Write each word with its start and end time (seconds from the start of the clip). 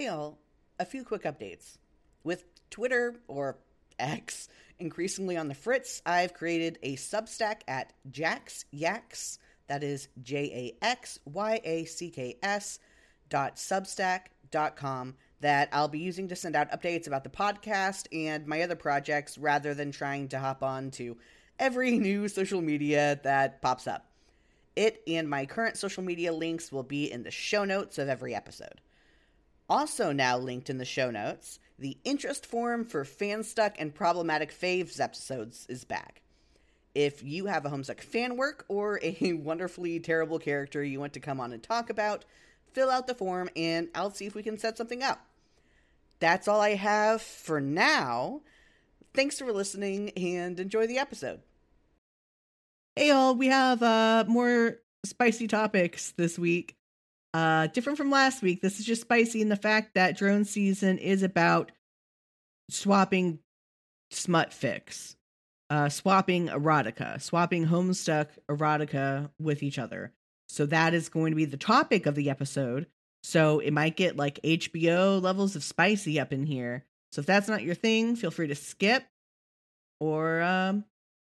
Hey 0.00 0.08
all, 0.08 0.38
a 0.78 0.86
few 0.86 1.04
quick 1.04 1.24
updates. 1.24 1.76
With 2.24 2.46
Twitter, 2.70 3.16
or 3.28 3.58
X, 3.98 4.48
increasingly 4.78 5.36
on 5.36 5.48
the 5.48 5.54
fritz, 5.54 6.00
I've 6.06 6.32
created 6.32 6.78
a 6.82 6.96
Substack 6.96 7.56
at 7.68 7.92
Jax 8.10 8.64
that 9.66 9.84
is 9.84 10.08
J 10.22 10.74
A 10.80 10.82
X 10.82 11.18
Y 11.26 11.60
A 11.62 11.84
C 11.84 12.08
K 12.08 12.38
S, 12.42 12.78
dot 13.28 13.56
Substack 13.56 14.28
dot 14.50 14.74
com, 14.74 15.16
that 15.40 15.68
I'll 15.70 15.86
be 15.86 15.98
using 15.98 16.28
to 16.28 16.34
send 16.34 16.56
out 16.56 16.72
updates 16.72 17.06
about 17.06 17.22
the 17.22 17.28
podcast 17.28 18.06
and 18.10 18.46
my 18.46 18.62
other 18.62 18.76
projects 18.76 19.36
rather 19.36 19.74
than 19.74 19.92
trying 19.92 20.28
to 20.28 20.38
hop 20.38 20.62
on 20.62 20.92
to 20.92 21.18
every 21.58 21.90
new 21.98 22.26
social 22.28 22.62
media 22.62 23.20
that 23.22 23.60
pops 23.60 23.86
up. 23.86 24.06
It 24.76 25.02
and 25.06 25.28
my 25.28 25.44
current 25.44 25.76
social 25.76 26.02
media 26.02 26.32
links 26.32 26.72
will 26.72 26.84
be 26.84 27.12
in 27.12 27.22
the 27.22 27.30
show 27.30 27.66
notes 27.66 27.98
of 27.98 28.08
every 28.08 28.34
episode. 28.34 28.80
Also, 29.70 30.10
now 30.10 30.36
linked 30.36 30.68
in 30.68 30.78
the 30.78 30.84
show 30.84 31.12
notes, 31.12 31.60
the 31.78 31.96
interest 32.02 32.44
form 32.44 32.84
for 32.84 33.04
Fanstuck 33.04 33.76
and 33.78 33.94
Problematic 33.94 34.52
Faves 34.52 34.98
episodes 34.98 35.64
is 35.68 35.84
back. 35.84 36.22
If 36.92 37.22
you 37.22 37.46
have 37.46 37.64
a 37.64 37.70
Homestuck 37.70 38.00
fan 38.00 38.36
work 38.36 38.64
or 38.66 38.98
a 39.00 39.32
wonderfully 39.32 40.00
terrible 40.00 40.40
character 40.40 40.82
you 40.82 40.98
want 40.98 41.12
to 41.12 41.20
come 41.20 41.38
on 41.38 41.52
and 41.52 41.62
talk 41.62 41.88
about, 41.88 42.24
fill 42.72 42.90
out 42.90 43.06
the 43.06 43.14
form 43.14 43.48
and 43.54 43.88
I'll 43.94 44.10
see 44.10 44.26
if 44.26 44.34
we 44.34 44.42
can 44.42 44.58
set 44.58 44.76
something 44.76 45.04
up. 45.04 45.24
That's 46.18 46.48
all 46.48 46.60
I 46.60 46.74
have 46.74 47.22
for 47.22 47.60
now. 47.60 48.40
Thanks 49.14 49.38
for 49.38 49.52
listening 49.52 50.10
and 50.10 50.58
enjoy 50.58 50.88
the 50.88 50.98
episode. 50.98 51.42
Hey 52.96 53.10
all, 53.10 53.36
we 53.36 53.46
have 53.46 53.84
uh 53.84 54.24
more 54.26 54.78
spicy 55.04 55.46
topics 55.46 56.10
this 56.16 56.40
week. 56.40 56.74
Uh 57.32 57.68
different 57.68 57.96
from 57.96 58.10
last 58.10 58.42
week. 58.42 58.60
This 58.60 58.80
is 58.80 58.86
just 58.86 59.02
spicy 59.02 59.40
in 59.40 59.48
the 59.48 59.56
fact 59.56 59.94
that 59.94 60.16
drone 60.16 60.44
season 60.44 60.98
is 60.98 61.22
about 61.22 61.72
swapping 62.68 63.38
smut 64.10 64.50
fics. 64.50 65.16
Uh 65.68 65.88
swapping 65.88 66.48
erotica, 66.48 67.20
swapping 67.20 67.66
homestuck 67.66 68.28
erotica 68.50 69.30
with 69.38 69.62
each 69.62 69.78
other. 69.78 70.12
So 70.48 70.66
that 70.66 70.94
is 70.94 71.08
going 71.08 71.30
to 71.30 71.36
be 71.36 71.44
the 71.44 71.56
topic 71.56 72.06
of 72.06 72.16
the 72.16 72.30
episode. 72.30 72.86
So 73.22 73.60
it 73.60 73.72
might 73.72 73.96
get 73.96 74.16
like 74.16 74.40
HBO 74.42 75.22
levels 75.22 75.54
of 75.54 75.62
spicy 75.62 76.18
up 76.18 76.32
in 76.32 76.46
here. 76.46 76.84
So 77.12 77.20
if 77.20 77.26
that's 77.26 77.48
not 77.48 77.62
your 77.62 77.74
thing, 77.74 78.16
feel 78.16 78.30
free 78.30 78.48
to 78.48 78.54
skip 78.54 79.04
or 80.00 80.40
um 80.42 80.84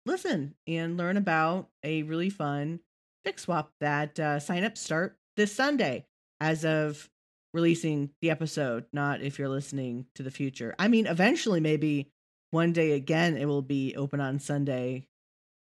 listen 0.05 0.55
and 0.67 0.97
learn 0.97 1.17
about 1.17 1.69
a 1.83 2.03
really 2.03 2.31
fun 2.31 2.81
fix 3.25 3.42
swap 3.42 3.73
that 3.81 4.19
uh, 4.20 4.37
signups 4.39 4.79
start 4.79 5.19
this 5.37 5.55
Sunday 5.55 6.06
as 6.41 6.65
of 6.65 7.09
releasing 7.55 8.11
the 8.20 8.31
episode, 8.31 8.84
not 8.92 9.23
if 9.23 9.39
you're 9.39 9.48
listening 9.48 10.06
to 10.15 10.23
the 10.23 10.31
future. 10.31 10.75
I 10.79 10.89
mean, 10.89 11.06
eventually, 11.06 11.61
maybe 11.61 12.11
one 12.51 12.73
day 12.73 12.92
again, 12.92 13.37
it 13.37 13.47
will 13.47 13.62
be 13.62 13.97
open 13.97 14.20
on 14.20 14.39
Sunday 14.39 15.07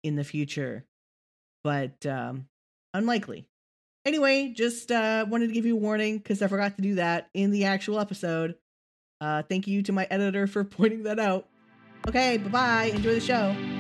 in 0.03 0.17
the 0.17 0.25
future, 0.25 0.85
but 1.63 2.05
um, 2.07 2.47
unlikely. 2.93 3.49
Anyway, 4.05 4.53
just 4.55 4.91
uh, 4.91 5.25
wanted 5.29 5.49
to 5.49 5.55
give 5.55 5.65
you 5.65 5.77
a 5.77 5.81
warning 5.81 6.19
because 6.19 6.43
I 6.43 6.47
forgot 6.47 6.77
to 6.77 6.83
do 6.83 6.97
that 6.97 7.31
in 7.33 7.51
the 7.51 7.65
actual 7.65 7.99
episode. 7.99 8.55
Uh, 9.21 9.43
thank 9.43 9.67
you 9.67 9.83
to 9.83 9.93
my 9.93 10.07
editor 10.11 10.47
for 10.47 10.65
pointing 10.65 11.05
that 11.05 11.19
out. 11.19 11.49
Okay, 12.07 12.37
bye 12.37 12.51
bye. 12.51 12.85
Enjoy 12.95 13.15
the 13.15 13.21
show. 13.21 13.74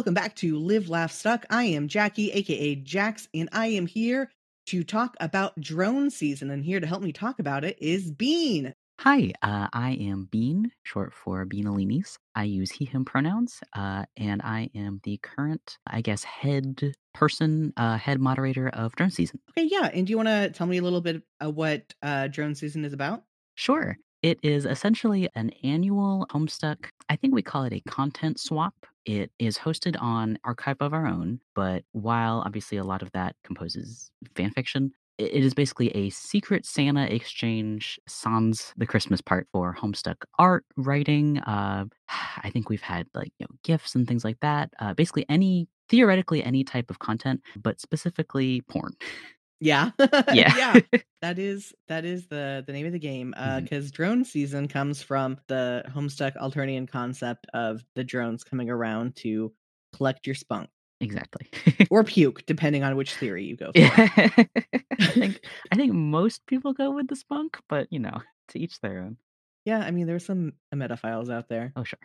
Welcome 0.00 0.14
back 0.14 0.34
to 0.34 0.56
Live 0.56 0.88
Laugh 0.88 1.12
Stuck. 1.12 1.44
I 1.50 1.64
am 1.64 1.86
Jackie, 1.86 2.30
aka 2.30 2.74
Jax, 2.74 3.28
and 3.34 3.50
I 3.52 3.66
am 3.66 3.86
here 3.86 4.30
to 4.68 4.82
talk 4.82 5.14
about 5.20 5.60
drone 5.60 6.08
season. 6.08 6.50
And 6.50 6.64
here 6.64 6.80
to 6.80 6.86
help 6.86 7.02
me 7.02 7.12
talk 7.12 7.38
about 7.38 7.66
it 7.66 7.76
is 7.82 8.10
Bean. 8.10 8.72
Hi, 9.00 9.30
uh, 9.42 9.68
I 9.74 9.98
am 10.00 10.26
Bean, 10.30 10.72
short 10.84 11.12
for 11.12 11.44
Beanalinis. 11.44 12.16
I 12.34 12.44
use 12.44 12.70
he, 12.70 12.86
him 12.86 13.04
pronouns, 13.04 13.60
uh, 13.76 14.06
and 14.16 14.40
I 14.40 14.70
am 14.74 15.02
the 15.04 15.18
current, 15.18 15.76
I 15.86 16.00
guess, 16.00 16.24
head 16.24 16.94
person, 17.12 17.74
uh, 17.76 17.98
head 17.98 18.20
moderator 18.20 18.70
of 18.70 18.96
drone 18.96 19.10
season. 19.10 19.38
Okay, 19.50 19.68
yeah. 19.70 19.90
And 19.92 20.06
do 20.06 20.12
you 20.12 20.16
want 20.16 20.30
to 20.30 20.48
tell 20.48 20.66
me 20.66 20.78
a 20.78 20.82
little 20.82 21.02
bit 21.02 21.22
of 21.40 21.56
what 21.56 21.92
uh, 22.02 22.28
drone 22.28 22.54
season 22.54 22.86
is 22.86 22.94
about? 22.94 23.24
Sure. 23.54 23.98
It 24.22 24.38
is 24.42 24.64
essentially 24.64 25.28
an 25.34 25.50
annual 25.62 26.26
Homestuck, 26.30 26.86
I 27.08 27.16
think 27.16 27.34
we 27.34 27.42
call 27.42 27.64
it 27.64 27.72
a 27.72 27.80
content 27.80 28.38
swap. 28.38 28.74
It 29.06 29.30
is 29.38 29.58
hosted 29.58 29.96
on 30.00 30.38
Archive 30.44 30.76
of 30.80 30.92
Our 30.92 31.06
Own, 31.06 31.40
but 31.54 31.84
while 31.92 32.42
obviously 32.44 32.78
a 32.78 32.84
lot 32.84 33.02
of 33.02 33.10
that 33.12 33.34
composes 33.44 34.10
fan 34.34 34.50
fiction, 34.50 34.92
it 35.18 35.44
is 35.44 35.52
basically 35.54 35.90
a 35.90 36.10
secret 36.10 36.64
Santa 36.64 37.04
exchange 37.04 38.00
sans 38.08 38.72
the 38.76 38.86
Christmas 38.86 39.20
part 39.20 39.46
for 39.52 39.76
Homestuck 39.78 40.16
art, 40.38 40.64
writing. 40.76 41.38
Uh, 41.40 41.84
I 42.42 42.50
think 42.50 42.68
we've 42.68 42.80
had 42.82 43.06
like 43.14 43.32
you 43.38 43.46
know 43.48 43.56
gifts 43.64 43.94
and 43.94 44.06
things 44.08 44.24
like 44.24 44.40
that. 44.40 44.70
Uh, 44.78 44.94
basically, 44.94 45.26
any 45.28 45.68
theoretically 45.88 46.42
any 46.42 46.64
type 46.64 46.90
of 46.90 46.98
content, 46.98 47.42
but 47.56 47.80
specifically 47.80 48.62
porn. 48.62 48.92
Yeah. 49.62 49.90
Yeah. 50.32 50.54
yeah. 50.56 50.80
That 51.22 51.38
is 51.38 51.74
that 51.88 52.06
is 52.06 52.28
the 52.28 52.64
the 52.66 52.72
name 52.72 52.86
of 52.86 52.92
the 52.92 52.98
game. 52.98 53.34
Uh 53.36 53.60
because 53.60 53.90
drone 53.90 54.24
season 54.24 54.68
comes 54.68 55.02
from 55.02 55.36
the 55.48 55.84
Homestuck 55.94 56.34
Alternian 56.38 56.88
concept 56.88 57.46
of 57.52 57.84
the 57.94 58.02
drones 58.02 58.42
coming 58.42 58.70
around 58.70 59.16
to 59.16 59.52
collect 59.94 60.26
your 60.26 60.34
spunk 60.34 60.70
Exactly. 61.02 61.46
or 61.90 62.04
puke, 62.12 62.46
depending 62.46 62.84
on 62.84 62.96
which 62.96 63.14
theory 63.14 63.44
you 63.44 63.56
go 63.56 63.66
for. 63.72 63.78
Yeah. 63.80 64.08
I 64.98 65.06
think 65.12 65.44
I 65.72 65.76
think 65.76 65.92
most 65.92 66.46
people 66.46 66.72
go 66.72 66.90
with 66.92 67.08
the 67.08 67.16
spunk, 67.16 67.58
but 67.68 67.86
you 67.92 67.98
know, 67.98 68.22
to 68.48 68.58
each 68.58 68.80
their 68.80 69.00
own. 69.00 69.18
Yeah, 69.66 69.80
I 69.80 69.90
mean 69.90 70.06
there's 70.06 70.24
some 70.24 70.54
emetophiles 70.74 71.30
out 71.30 71.48
there. 71.50 71.72
Oh 71.76 71.84
sure. 71.84 71.98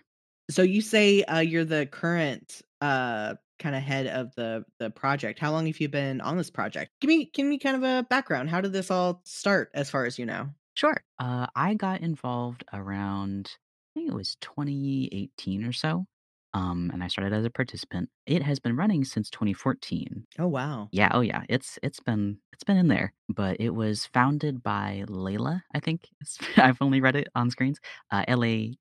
So 0.49 0.61
you 0.61 0.81
say 0.81 1.23
uh 1.23 1.39
you're 1.39 1.65
the 1.65 1.85
current 1.85 2.61
uh 2.81 3.35
kind 3.57 3.75
of 3.75 3.81
head 3.81 4.07
of 4.07 4.33
the 4.35 4.65
the 4.79 4.89
project. 4.89 5.39
How 5.39 5.51
long 5.51 5.65
have 5.67 5.79
you 5.79 5.89
been 5.89 6.21
on 6.21 6.37
this 6.37 6.49
project? 6.51 6.91
Give 7.01 7.07
me 7.09 7.29
give 7.33 7.45
me 7.47 7.57
kind 7.57 7.75
of 7.75 7.83
a 7.83 8.03
background. 8.07 8.49
How 8.49 8.61
did 8.61 8.73
this 8.73 8.91
all 8.91 9.21
start 9.25 9.71
as 9.73 9.89
far 9.89 10.05
as 10.05 10.19
you 10.19 10.25
know? 10.25 10.49
Sure. 10.73 10.97
Uh 11.19 11.47
I 11.55 11.73
got 11.73 12.01
involved 12.01 12.63
around 12.73 13.57
I 13.95 13.99
think 13.99 14.09
it 14.09 14.15
was 14.15 14.35
2018 14.37 15.63
or 15.65 15.71
so. 15.73 16.05
Um 16.53 16.91
and 16.93 17.03
I 17.03 17.07
started 17.07 17.33
as 17.33 17.45
a 17.45 17.49
participant. 17.49 18.09
It 18.25 18.43
has 18.43 18.59
been 18.59 18.75
running 18.75 19.03
since 19.05 19.29
2014. 19.29 20.27
Oh 20.39 20.47
wow. 20.47 20.91
Yeah, 20.91 21.09
oh 21.13 21.21
yeah. 21.21 21.43
It's 21.49 21.79
it's 21.83 21.99
been 21.99 22.39
it's 22.53 22.63
been 22.63 22.77
in 22.77 22.87
there, 22.87 23.13
but 23.29 23.57
it 23.59 23.71
was 23.71 24.05
founded 24.07 24.63
by 24.63 25.05
Layla, 25.07 25.61
I 25.73 25.79
think. 25.79 26.09
I've 26.57 26.81
only 26.81 27.01
read 27.01 27.15
it 27.15 27.27
on 27.35 27.49
screens. 27.51 27.79
Uh 28.11 28.25
L 28.27 28.43
A 28.43 28.73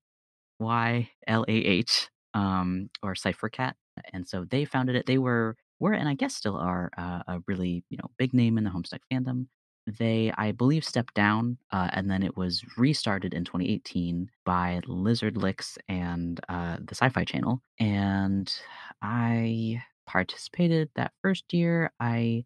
Y 0.59 1.09
L 1.27 1.45
A 1.47 1.51
H 1.51 2.09
um 2.33 2.89
or 3.03 3.13
Cyphercat. 3.13 3.73
And 4.13 4.27
so 4.27 4.45
they 4.45 4.65
founded 4.65 4.95
it. 4.95 5.05
They 5.05 5.17
were 5.17 5.55
were 5.79 5.93
and 5.93 6.07
I 6.09 6.13
guess 6.15 6.35
still 6.35 6.57
are 6.57 6.89
uh, 6.97 7.21
a 7.27 7.39
really, 7.47 7.83
you 7.89 7.97
know, 7.97 8.09
big 8.17 8.33
name 8.33 8.57
in 8.57 8.63
the 8.63 8.69
Homestuck 8.69 8.99
fandom. 9.11 9.47
They 9.87 10.31
I 10.37 10.51
believe 10.51 10.83
stepped 10.83 11.13
down 11.13 11.57
uh, 11.71 11.89
and 11.93 12.09
then 12.09 12.23
it 12.23 12.35
was 12.37 12.63
restarted 12.77 13.33
in 13.33 13.45
2018 13.45 14.29
by 14.45 14.81
Lizard 14.87 15.37
Licks 15.37 15.77
and 15.87 16.39
uh, 16.49 16.77
the 16.79 16.95
Sci-Fi 16.95 17.23
Channel. 17.23 17.61
And 17.79 18.51
I 19.01 19.83
participated 20.07 20.89
that 20.95 21.13
first 21.21 21.53
year. 21.53 21.91
I 21.99 22.45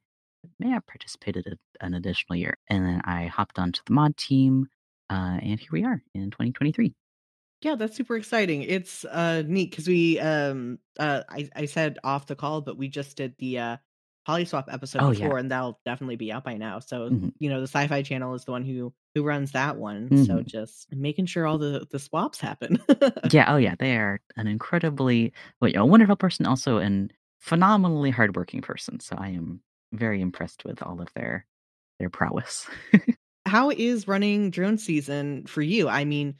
may 0.59 0.69
have 0.69 0.85
participated 0.87 1.57
an 1.81 1.93
additional 1.93 2.35
year. 2.37 2.57
And 2.69 2.85
then 2.85 3.01
I 3.05 3.27
hopped 3.27 3.59
onto 3.59 3.81
the 3.85 3.93
mod 3.93 4.17
team. 4.17 4.67
Uh, 5.09 5.39
and 5.41 5.59
here 5.59 5.69
we 5.71 5.83
are 5.85 6.01
in 6.13 6.31
2023. 6.31 6.93
Yeah, 7.61 7.75
that's 7.75 7.95
super 7.95 8.15
exciting. 8.15 8.61
It's 8.63 9.03
uh 9.05 9.43
neat 9.45 9.69
because 9.71 9.87
we 9.87 10.19
um 10.19 10.79
uh 10.97 11.23
I, 11.29 11.49
I 11.55 11.65
said 11.65 11.99
off 12.03 12.27
the 12.27 12.35
call, 12.35 12.61
but 12.61 12.77
we 12.77 12.87
just 12.87 13.17
did 13.17 13.35
the 13.37 13.59
uh 13.59 13.77
Polyswap 14.27 14.65
episode 14.71 15.01
Oh, 15.01 15.11
yeah. 15.11 15.23
before, 15.25 15.37
and 15.39 15.49
that'll 15.51 15.79
definitely 15.85 16.15
be 16.15 16.31
out 16.31 16.43
by 16.43 16.55
now. 16.57 16.79
So 16.79 17.09
Mhm. 17.09 17.33
you 17.39 17.49
know 17.49 17.59
the 17.59 17.67
Sci-Fi 17.67 18.01
Channel 18.03 18.33
is 18.35 18.45
the 18.45 18.51
one 18.51 18.63
who 18.63 18.93
who 19.15 19.23
runs 19.23 19.51
that 19.53 19.77
one. 19.77 20.09
So 20.25 20.35
Mhm. 20.35 20.45
just 20.45 20.87
making 20.93 21.25
sure 21.25 21.45
all 21.45 21.57
the 21.57 21.85
the 21.91 21.99
swaps 21.99 22.39
happen. 22.39 22.79
yeah, 23.31 23.51
oh 23.53 23.57
yeah, 23.57 23.75
they 23.77 23.97
are 23.97 24.21
an 24.37 24.47
incredibly 24.47 25.33
well, 25.59 25.71
a 25.75 25.85
wonderful 25.85 26.15
person, 26.15 26.45
also 26.45 26.77
an 26.77 27.11
phenomenally 27.39 28.11
hardworking 28.11 28.61
person. 28.61 28.99
So 28.99 29.15
I 29.17 29.29
am 29.29 29.61
very 29.91 30.21
impressed 30.21 30.63
with 30.63 30.81
all 30.83 31.01
of 31.01 31.09
their 31.15 31.45
their 31.99 32.09
prowess. 32.09 32.69
How 33.45 33.71
is 33.71 34.07
running 34.07 34.51
drone 34.51 34.77
season 34.77 35.45
for 35.47 35.61
you? 35.61 35.89
I 35.89 36.05
mean, 36.05 36.35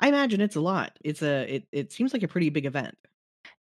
I 0.00 0.08
imagine 0.08 0.40
it's 0.40 0.56
a 0.56 0.60
lot. 0.60 0.98
It's 1.04 1.22
a 1.22 1.54
it 1.54 1.64
it 1.72 1.92
seems 1.92 2.12
like 2.12 2.22
a 2.22 2.28
pretty 2.28 2.50
big 2.50 2.66
event. 2.66 2.96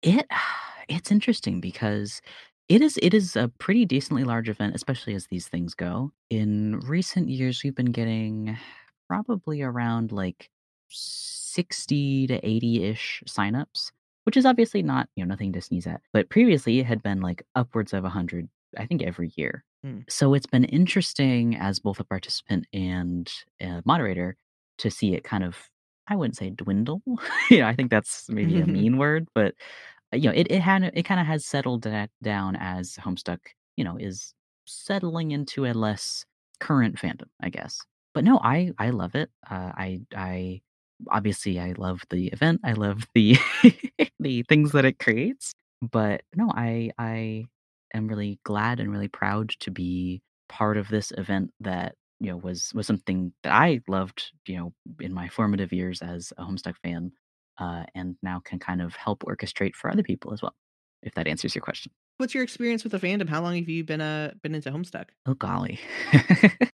It 0.02 0.26
it's 0.90 1.12
interesting 1.12 1.60
because 1.60 2.22
it 2.70 2.82
is 2.82 3.00
it 3.02 3.14
is 3.14 3.36
a 3.36 3.52
pretty 3.60 3.86
decently 3.86 4.24
large 4.24 4.50
event, 4.50 4.76
especially 4.76 5.16
as 5.16 5.28
these 5.28 5.48
things 5.48 5.74
go. 5.74 6.12
In 6.30 6.80
recent 6.82 7.30
years, 7.30 7.62
we've 7.64 7.76
been 7.76 7.92
getting 7.92 8.58
probably 9.08 9.62
around 9.62 10.12
like 10.12 10.50
60 10.90 12.28
to 12.28 12.42
80-ish 12.42 13.24
signups, 13.28 13.92
which 14.26 14.38
is 14.38 14.46
obviously 14.46 14.84
not, 14.84 15.08
you 15.16 15.24
know, 15.24 15.30
nothing 15.30 15.54
to 15.54 15.62
sneeze 15.62 15.88
at. 15.88 16.02
But 16.14 16.30
previously 16.30 16.80
it 16.80 16.86
had 16.86 17.02
been 17.02 17.22
like 17.22 17.44
upwards 17.56 17.94
of 17.94 18.04
100, 18.04 18.50
I 18.78 18.86
think 18.86 19.02
every 19.02 19.32
year. 19.36 19.64
Hmm. 19.84 20.00
So 20.10 20.34
it's 20.34 20.46
been 20.46 20.66
interesting 20.66 21.56
as 21.56 21.80
both 21.80 22.00
a 22.00 22.04
participant 22.04 22.68
and 22.74 23.32
a 23.62 23.82
moderator 23.86 24.36
to 24.80 24.92
see 24.92 25.16
it 25.16 25.24
kind 25.24 25.44
of 25.44 25.58
I 26.08 26.16
wouldn't 26.16 26.38
say 26.38 26.50
dwindle. 26.50 27.02
you 27.50 27.60
know, 27.60 27.68
I 27.68 27.76
think 27.76 27.92
that's 27.92 28.30
maybe 28.30 28.60
a 28.60 28.66
mean 28.66 28.98
word, 28.98 29.28
but 29.36 29.54
uh, 30.14 30.18
you 30.18 30.30
know, 30.30 30.36
it 30.36 30.48
it 30.50 30.62
had 30.62 30.84
it 30.94 31.04
kind 31.04 31.20
of 31.20 31.28
has 31.28 31.46
settled 31.46 31.84
that 31.84 32.10
down 32.24 32.56
as 32.56 32.96
Homestuck, 32.96 33.40
you 33.76 33.84
know, 33.84 33.98
is 33.98 34.34
settling 34.66 35.32
into 35.32 35.66
a 35.66 35.74
less 35.74 36.26
current 36.60 36.96
fandom, 36.96 37.28
I 37.42 37.50
guess. 37.50 37.80
But 38.14 38.24
no, 38.24 38.40
I 38.44 38.72
I 38.80 38.92
love 38.92 39.16
it. 39.16 39.30
Uh, 39.50 39.72
I 39.76 40.02
I 40.16 40.62
obviously 41.12 41.60
I 41.60 41.74
love 41.78 42.02
the 42.10 42.28
event. 42.28 42.62
I 42.64 42.74
love 42.74 43.06
the 43.14 43.38
the 44.20 44.44
things 44.44 44.72
that 44.72 44.86
it 44.86 45.00
creates. 45.00 45.54
But 45.82 46.22
no, 46.36 46.52
I 46.56 46.92
I 46.98 47.46
am 47.94 48.08
really 48.08 48.40
glad 48.44 48.80
and 48.80 48.92
really 48.92 49.08
proud 49.08 49.50
to 49.60 49.72
be 49.72 50.22
part 50.50 50.78
of 50.78 50.88
this 50.90 51.12
event 51.18 51.52
that 51.60 51.96
you 52.20 52.32
know 52.32 52.38
was 52.38 52.72
was 52.74 52.88
something 52.88 53.34
that 53.44 53.54
I 53.54 53.82
loved, 53.88 54.32
you 54.48 54.58
know, 54.58 54.74
in 55.00 55.14
my 55.14 55.28
formative 55.28 55.72
years 55.72 56.02
as 56.02 56.34
a 56.38 56.44
Homestuck 56.44 56.76
fan, 56.84 57.12
uh, 57.60 57.84
and 57.96 58.16
now 58.24 58.42
can 58.44 58.60
kind 58.60 58.82
of 58.82 58.96
help 58.96 59.24
orchestrate 59.24 59.76
for 59.76 59.92
other 59.92 60.04
people 60.04 60.34
as 60.34 60.42
well. 60.42 60.56
If 61.04 61.14
that 61.14 61.28
answers 61.28 61.54
your 61.54 61.62
question. 61.62 61.92
What's 62.18 62.34
your 62.34 62.44
experience 62.44 62.84
with 62.84 62.92
the 62.92 63.00
fandom? 63.00 63.30
How 63.30 63.42
long 63.42 63.56
have 63.56 63.70
you 63.70 63.84
been 63.84 64.02
uh 64.02 64.32
been 64.42 64.56
into 64.56 64.72
Homestuck? 64.72 65.10
Oh 65.26 65.36
golly. 65.36 65.80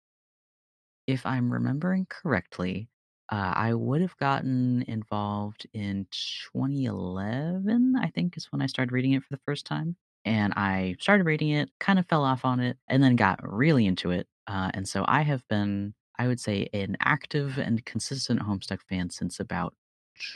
if 1.07 1.27
I'm 1.27 1.53
remembering 1.53 2.07
correctly, 2.09 2.89
uh, 3.31 3.53
I 3.55 3.75
would 3.75 4.01
have 4.03 4.17
gotten 4.19 4.85
involved 4.87 5.67
in 5.73 6.07
2011. 6.53 7.95
I 8.01 8.09
think 8.11 8.37
is 8.37 8.47
when 8.53 8.63
I 8.63 8.67
started 8.67 8.93
reading 8.93 9.13
it 9.13 9.23
for 9.23 9.29
the 9.31 9.41
first 9.45 9.67
time, 9.67 9.97
and 10.25 10.53
I 10.55 10.97
started 11.01 11.27
reading 11.27 11.51
it, 11.51 11.71
kind 11.81 11.99
of 11.99 12.07
fell 12.07 12.25
off 12.25 12.45
on 12.45 12.61
it, 12.61 12.77
and 12.89 13.03
then 13.03 13.17
got 13.17 13.41
really 13.43 13.87
into 13.87 14.11
it. 14.11 14.27
Uh, 14.47 14.71
and 14.75 14.89
so 14.89 15.05
I 15.09 15.23
have 15.23 15.47
been, 15.49 15.95
I 16.19 16.27
would 16.29 16.41
say, 16.41 16.69
an 16.73 16.97
active 17.01 17.59
and 17.59 17.85
consistent 17.85 18.41
Homestuck 18.41 18.81
fan 18.89 19.11
since 19.11 19.41
about 19.41 19.75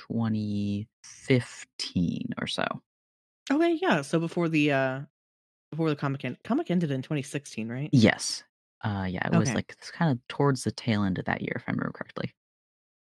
2015 0.08 2.29
or 2.41 2.47
so. 2.47 2.64
Okay, 3.50 3.79
yeah. 3.81 4.03
So 4.03 4.19
before 4.19 4.49
the 4.49 4.73
uh 4.73 5.00
before 5.70 5.91
the 5.91 5.97
comic 5.97 6.25
end, 6.25 6.38
comic 6.44 6.70
ended 6.70 6.91
in 6.91 7.03
2016, 7.03 7.69
right? 7.69 7.91
Yes. 7.93 8.44
Uh, 8.85 9.06
yeah, 9.08 9.26
it 9.26 9.32
was 9.32 9.49
Okay. 9.49 9.55
like 9.56 9.75
kind 9.93 10.12
of 10.12 10.19
towards 10.29 10.64
the 10.64 10.70
tail 10.70 11.02
end 11.02 11.19
of 11.19 11.25
that 11.25 11.43
year, 11.43 11.55
if 11.56 11.64
I 11.67 11.73
remember 11.73 11.93
correctly. 11.93 12.35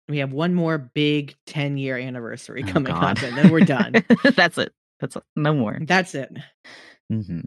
We 0.08 0.18
have 0.18 0.32
one 0.32 0.54
more 0.54 0.76
big 0.78 1.34
10 1.46 1.78
year 1.78 1.96
anniversary 1.96 2.62
Oh, 2.62 2.72
coming 2.72 2.92
God. 2.92 3.18
up, 3.18 3.22
and 3.22 3.38
then 3.38 3.50
we're 3.50 3.60
done. 3.60 4.04
That's 4.36 4.58
it. 4.58 4.72
That's 5.00 5.16
no 5.36 5.54
more. 5.54 5.78
That's 5.80 6.14
it. 6.14 6.36
hmm 7.08 7.40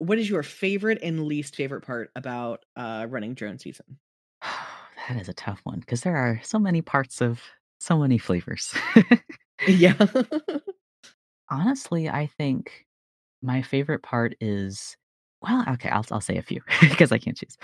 What 0.00 0.18
is 0.18 0.30
your 0.30 0.42
favorite 0.42 0.98
and 1.02 1.24
least 1.24 1.54
favorite 1.54 1.82
part 1.82 2.10
about 2.16 2.64
uh 2.74 3.06
running 3.08 3.34
drone 3.34 3.58
season? 3.58 3.98
that 4.42 5.20
is 5.20 5.28
a 5.28 5.34
tough 5.34 5.60
one 5.64 5.80
because 5.80 6.00
there 6.00 6.16
are 6.16 6.40
so 6.42 6.58
many 6.58 6.80
parts 6.80 7.20
of 7.20 7.42
so 7.80 7.98
many 7.98 8.16
flavors. 8.16 8.74
yeah. 9.68 9.94
Honestly, 11.50 12.08
I 12.08 12.26
think 12.38 12.86
my 13.42 13.60
favorite 13.60 14.02
part 14.02 14.34
is 14.40 14.96
well, 15.42 15.64
okay, 15.68 15.90
I'll 15.90 16.06
I'll 16.10 16.20
say 16.22 16.38
a 16.38 16.42
few 16.42 16.62
because 16.80 17.12
I 17.12 17.18
can't 17.18 17.36
choose. 17.36 17.58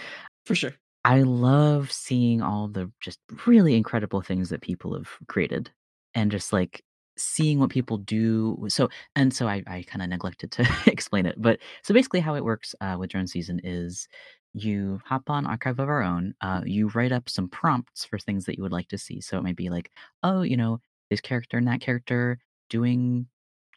For 0.44 0.54
sure. 0.54 0.74
I 1.06 1.22
love 1.22 1.90
seeing 1.90 2.42
all 2.42 2.68
the 2.68 2.92
just 3.00 3.18
really 3.46 3.76
incredible 3.76 4.20
things 4.20 4.50
that 4.50 4.60
people 4.60 4.92
have 4.94 5.08
created 5.26 5.70
and 6.14 6.30
just 6.30 6.52
like 6.52 6.82
seeing 7.16 7.58
what 7.58 7.70
people 7.70 7.98
do. 7.98 8.64
So, 8.68 8.88
and 9.14 9.32
so 9.32 9.48
I, 9.48 9.62
I 9.66 9.82
kind 9.82 10.02
of 10.02 10.08
neglected 10.08 10.50
to 10.52 10.68
explain 10.86 11.26
it. 11.26 11.40
But 11.40 11.58
so 11.82 11.94
basically, 11.94 12.20
how 12.20 12.34
it 12.34 12.44
works 12.44 12.74
uh, 12.80 12.96
with 12.98 13.10
Drone 13.10 13.26
Season 13.26 13.60
is 13.64 14.08
you 14.56 15.00
hop 15.04 15.28
on 15.28 15.46
Archive 15.46 15.78
of 15.78 15.88
Our 15.88 16.02
Own, 16.02 16.34
uh, 16.40 16.62
you 16.64 16.88
write 16.88 17.12
up 17.12 17.28
some 17.28 17.48
prompts 17.48 18.04
for 18.04 18.18
things 18.18 18.46
that 18.46 18.56
you 18.56 18.62
would 18.62 18.72
like 18.72 18.88
to 18.88 18.98
see. 18.98 19.20
So 19.20 19.36
it 19.36 19.42
might 19.42 19.56
be 19.56 19.68
like, 19.68 19.90
oh, 20.22 20.42
you 20.42 20.56
know, 20.56 20.80
this 21.10 21.20
character 21.20 21.58
and 21.58 21.66
that 21.66 21.82
character 21.82 22.38
doing 22.70 23.26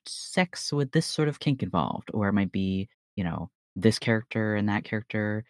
sex 0.07 0.71
with 0.71 0.91
this 0.91 1.05
sort 1.05 1.27
of 1.27 1.39
kink 1.39 1.61
involved. 1.61 2.09
Or 2.13 2.29
it 2.29 2.33
might 2.33 2.51
be, 2.51 2.87
you 3.15 3.25
know, 3.25 3.49
this 3.75 3.99
character 3.99 4.55
and 4.55 4.69
that 4.69 4.85
character 4.85 5.43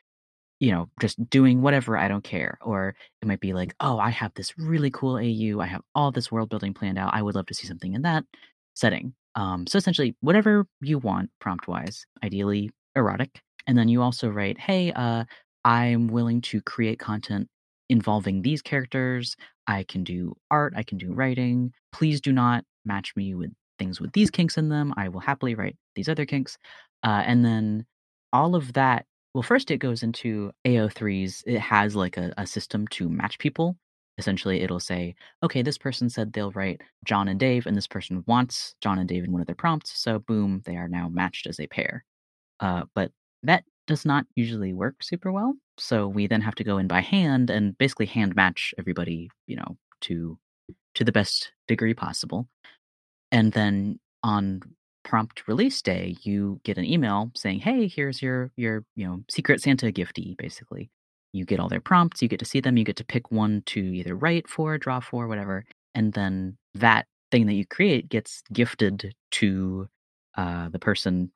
you 0.59 0.71
know, 0.71 0.89
just 0.99 1.29
doing 1.29 1.61
whatever, 1.61 1.97
I 1.97 2.07
don't 2.07 2.23
care. 2.23 2.57
Or 2.61 2.95
it 3.21 3.27
might 3.27 3.39
be 3.39 3.53
like, 3.53 3.73
oh, 3.79 3.97
I 3.97 4.09
have 4.09 4.33
this 4.35 4.53
really 4.57 4.91
cool 4.91 5.15
AU. 5.17 5.59
I 5.59 5.65
have 5.67 5.81
all 5.95 6.11
this 6.11 6.31
world 6.31 6.49
building 6.49 6.73
planned 6.73 6.97
out. 6.97 7.13
I 7.13 7.21
would 7.21 7.35
love 7.35 7.45
to 7.47 7.53
see 7.53 7.67
something 7.67 7.93
in 7.93 8.01
that 8.03 8.25
setting. 8.73 9.13
Um, 9.35 9.67
so 9.67 9.77
essentially, 9.77 10.15
whatever 10.21 10.65
you 10.81 10.97
want 10.97 11.29
prompt 11.39 11.67
wise, 11.67 12.05
ideally 12.23 12.71
erotic. 12.95 13.41
And 13.67 13.77
then 13.77 13.87
you 13.87 14.01
also 14.01 14.29
write, 14.29 14.57
hey, 14.57 14.91
uh, 14.93 15.25
I'm 15.63 16.07
willing 16.07 16.41
to 16.41 16.61
create 16.61 16.99
content 16.99 17.47
involving 17.89 18.41
these 18.41 18.61
characters. 18.61 19.35
I 19.67 19.83
can 19.83 20.03
do 20.03 20.35
art, 20.49 20.73
I 20.75 20.83
can 20.83 20.97
do 20.97 21.13
writing. 21.13 21.71
Please 21.91 22.19
do 22.21 22.31
not 22.31 22.63
match 22.85 23.13
me 23.15 23.35
with 23.35 23.51
things 23.77 24.01
with 24.01 24.11
these 24.13 24.29
kinks 24.29 24.57
in 24.57 24.69
them. 24.69 24.93
I 24.97 25.09
will 25.09 25.21
happily 25.21 25.55
write 25.55 25.77
these 25.95 26.09
other 26.09 26.25
kinks. 26.25 26.57
Uh, 27.03 27.23
and 27.25 27.45
then 27.45 27.85
all 28.33 28.55
of 28.55 28.73
that 28.73 29.05
well, 29.33 29.43
first 29.43 29.71
it 29.71 29.77
goes 29.77 30.03
into 30.03 30.51
AO3's. 30.65 31.43
It 31.45 31.59
has 31.59 31.95
like 31.95 32.17
a, 32.17 32.33
a 32.37 32.47
system 32.47 32.87
to 32.89 33.09
match 33.09 33.37
people. 33.39 33.77
Essentially, 34.17 34.61
it'll 34.61 34.81
say, 34.81 35.15
okay, 35.43 35.61
this 35.61 35.77
person 35.77 36.09
said 36.09 36.33
they'll 36.33 36.51
write 36.51 36.81
John 37.05 37.29
and 37.29 37.39
Dave, 37.39 37.65
and 37.65 37.77
this 37.77 37.87
person 37.87 38.23
wants 38.27 38.75
John 38.81 38.99
and 38.99 39.07
Dave 39.07 39.23
in 39.23 39.31
one 39.31 39.39
of 39.39 39.47
their 39.47 39.55
prompts. 39.55 39.97
So, 39.97 40.19
boom, 40.19 40.61
they 40.65 40.75
are 40.75 40.89
now 40.89 41.07
matched 41.07 41.47
as 41.47 41.59
a 41.59 41.67
pair. 41.67 42.03
Uh, 42.59 42.83
but 42.93 43.11
that 43.43 43.63
does 43.87 44.05
not 44.05 44.25
usually 44.35 44.73
work 44.73 45.01
super 45.01 45.31
well. 45.31 45.53
So 45.77 46.07
we 46.07 46.27
then 46.27 46.41
have 46.41 46.55
to 46.55 46.63
go 46.63 46.77
in 46.77 46.87
by 46.87 47.01
hand 47.01 47.49
and 47.49 47.77
basically 47.77 48.05
hand 48.05 48.35
match 48.35 48.73
everybody, 48.77 49.29
you 49.47 49.55
know, 49.55 49.77
to 50.01 50.37
to 50.95 51.03
the 51.03 51.11
best 51.11 51.51
degree 51.67 51.93
possible. 51.93 52.47
And 53.31 53.53
then 53.53 53.99
on 54.21 54.61
prompt 55.09 55.47
release 55.47 55.81
day, 55.81 56.15
you 56.21 56.61
get 56.63 56.77
an 56.77 56.85
email 56.85 57.31
saying, 57.35 57.61
"Hey, 57.61 57.87
here's 57.87 58.21
your 58.21 58.51
your 58.55 58.85
you 58.95 59.07
know 59.07 59.23
secret 59.27 59.59
Santa 59.59 59.91
giftee." 59.91 60.37
Basically, 60.37 60.91
you 61.33 61.45
get 61.45 61.59
all 61.59 61.67
their 61.67 61.81
prompts, 61.81 62.21
you 62.21 62.27
get 62.27 62.37
to 62.39 62.45
see 62.45 62.59
them, 62.59 62.77
you 62.77 62.83
get 62.83 62.95
to 62.97 63.03
pick 63.03 63.31
one 63.31 63.63
to 63.65 63.79
either 63.79 64.15
write 64.15 64.47
for, 64.47 64.77
draw 64.77 64.99
for, 64.99 65.27
whatever, 65.27 65.65
and 65.95 66.13
then 66.13 66.57
that 66.75 67.07
thing 67.31 67.47
that 67.47 67.55
you 67.55 67.65
create 67.65 68.07
gets 68.07 68.43
gifted 68.53 69.15
to 69.31 69.87
uh, 70.37 70.69
the 70.69 70.79
person 70.79 71.31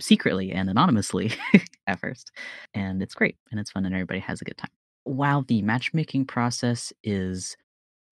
secretly 0.00 0.50
and 0.50 0.70
anonymously 0.70 1.30
at 1.86 2.00
first, 2.00 2.32
and 2.72 3.02
it's 3.02 3.14
great 3.14 3.36
and 3.50 3.60
it's 3.60 3.70
fun 3.70 3.84
and 3.84 3.94
everybody 3.94 4.20
has 4.20 4.40
a 4.40 4.44
good 4.44 4.56
time. 4.56 4.70
While 5.04 5.42
the 5.42 5.60
matchmaking 5.60 6.24
process 6.24 6.94
is 7.04 7.58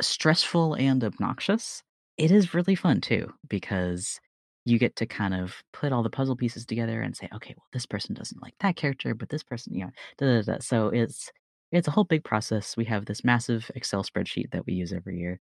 stressful 0.02 0.74
and 0.74 1.02
obnoxious, 1.02 1.82
it 2.18 2.30
is 2.30 2.52
really 2.52 2.74
fun 2.74 3.00
too 3.00 3.32
because 3.48 4.20
you 4.66 4.80
get 4.80 4.96
to 4.96 5.06
kind 5.06 5.32
of 5.32 5.62
put 5.72 5.92
all 5.92 6.02
the 6.02 6.10
puzzle 6.10 6.34
pieces 6.34 6.66
together 6.66 7.00
and 7.00 7.16
say, 7.16 7.28
okay, 7.32 7.54
well, 7.56 7.66
this 7.72 7.86
person 7.86 8.14
doesn't 8.14 8.42
like 8.42 8.54
that 8.60 8.74
character, 8.74 9.14
but 9.14 9.28
this 9.28 9.44
person, 9.44 9.72
you 9.72 9.84
know, 9.84 9.90
da, 10.18 10.42
da, 10.42 10.52
da. 10.54 10.58
so 10.60 10.88
it's 10.88 11.30
it's 11.70 11.86
a 11.86 11.92
whole 11.92 12.04
big 12.04 12.24
process. 12.24 12.76
We 12.76 12.84
have 12.86 13.06
this 13.06 13.24
massive 13.24 13.70
Excel 13.76 14.02
spreadsheet 14.02 14.50
that 14.50 14.66
we 14.66 14.72
use 14.74 14.92
every 14.92 15.18
year. 15.18 15.40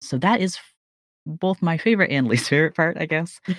So 0.00 0.16
that 0.18 0.40
is 0.40 0.58
both 1.26 1.60
my 1.60 1.76
favorite 1.76 2.10
and 2.10 2.28
least 2.28 2.48
favorite 2.48 2.74
part, 2.74 2.96
I 2.98 3.06
guess. 3.06 3.40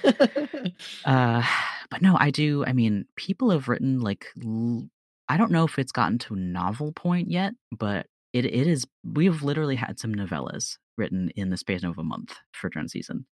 Uh, 1.04 1.44
but 1.90 2.02
no, 2.04 2.16
I 2.20 2.30
do. 2.30 2.64
I 2.66 2.74
mean, 2.74 3.06
people 3.16 3.50
have 3.50 3.68
written 3.68 4.02
like 4.02 4.28
l- 4.44 4.88
I 5.28 5.38
don't 5.38 5.52
know 5.52 5.64
if 5.64 5.80
it's 5.80 5.92
gotten 5.92 6.20
to 6.20 6.36
novel 6.36 6.92
point 6.92 7.32
yet, 7.32 7.54
but 7.72 8.06
it 8.34 8.46
it 8.46 8.68
is. 8.68 8.86
We've 9.04 9.42
literally 9.42 9.76
had 9.76 10.00
some 10.00 10.14
novellas 10.14 10.78
written 10.98 11.32
in 11.36 11.50
the 11.50 11.58
space 11.58 11.84
of 11.84 11.98
a 11.98 12.04
month 12.04 12.36
for 12.52 12.70
Drone 12.70 12.88
season 12.88 13.26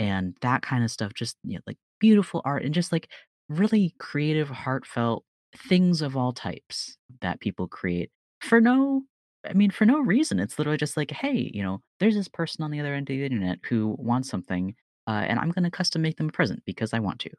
and 0.00 0.34
that 0.40 0.62
kind 0.62 0.82
of 0.82 0.90
stuff 0.90 1.12
just 1.14 1.36
you 1.44 1.54
know, 1.54 1.60
like 1.66 1.76
beautiful 2.00 2.40
art 2.44 2.64
and 2.64 2.74
just 2.74 2.90
like 2.90 3.08
really 3.50 3.94
creative 3.98 4.48
heartfelt 4.48 5.24
things 5.56 6.00
of 6.02 6.16
all 6.16 6.32
types 6.32 6.96
that 7.20 7.38
people 7.40 7.68
create 7.68 8.10
for 8.40 8.60
no 8.60 9.02
i 9.48 9.52
mean 9.52 9.70
for 9.70 9.84
no 9.84 9.98
reason 10.00 10.38
it's 10.40 10.58
literally 10.58 10.78
just 10.78 10.96
like 10.96 11.10
hey 11.10 11.50
you 11.52 11.62
know 11.62 11.80
there's 11.98 12.14
this 12.14 12.28
person 12.28 12.64
on 12.64 12.70
the 12.70 12.80
other 12.80 12.94
end 12.94 13.10
of 13.10 13.14
the 13.16 13.24
internet 13.24 13.58
who 13.68 13.94
wants 13.98 14.28
something 14.30 14.74
uh, 15.08 15.24
and 15.28 15.38
i'm 15.40 15.50
going 15.50 15.64
to 15.64 15.70
custom 15.70 16.00
make 16.02 16.16
them 16.16 16.28
a 16.28 16.32
present 16.32 16.62
because 16.64 16.94
i 16.94 16.98
want 16.98 17.18
to 17.18 17.30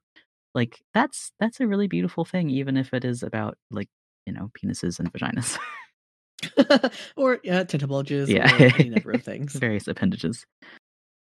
like 0.53 0.80
that's 0.94 1.32
that's 1.39 1.60
a 1.62 1.68
really 1.68 1.88
beautiful 1.88 2.25
thing 2.25 2.50
even 2.50 2.75
if 2.77 2.94
it 2.94 3.06
is 3.06 3.24
about 3.24 3.58
like 3.72 3.88
you 4.25 4.34
know 4.34 4.51
penises 4.62 5.00
and 5.00 5.12
vaginas 5.13 5.58
or 7.15 7.39
yeah, 7.44 7.63
tenta 7.63 7.88
bulges 7.88 8.30
Yeah. 8.30 8.51
or 8.62 8.72
any 8.77 8.89
number 8.89 9.12
of 9.12 9.24
things. 9.30 9.53
various 9.56 9.88
appendages 9.88 10.46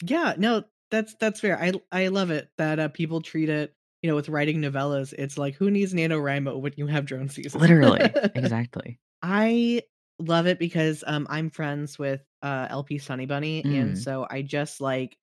Yeah, 0.04 0.36
no, 0.38 0.64
that's 0.92 1.16
that's 1.20 1.40
fair. 1.40 1.60
I 1.62 1.74
I 1.92 2.08
love 2.10 2.30
it 2.32 2.50
that 2.58 2.80
uh, 2.80 2.88
people 2.90 3.22
treat 3.22 3.50
it. 3.50 3.74
You 4.04 4.10
know, 4.12 4.16
with 4.16 4.30
writing 4.30 4.62
novellas, 4.62 5.12
it's 5.14 5.38
like 5.40 5.56
who 5.56 5.72
needs 5.72 5.94
NaNoWriMo 5.94 6.62
when 6.62 6.74
you 6.78 6.86
have 6.88 7.06
drone 7.06 7.30
season? 7.30 7.60
Literally, 7.60 8.14
exactly. 8.36 9.00
I 9.24 9.82
love 10.20 10.46
it 10.48 10.60
because 10.60 11.04
um 11.08 11.26
I'm 11.30 11.50
friends 11.50 11.98
with 11.98 12.24
uh 12.44 12.68
LP 12.70 13.00
Sunny 13.00 13.26
Bunny, 13.26 13.64
and 13.64 13.94
Mm. 13.96 13.98
so 14.04 14.28
I 14.30 14.44
just 14.44 14.80
like 14.82 15.18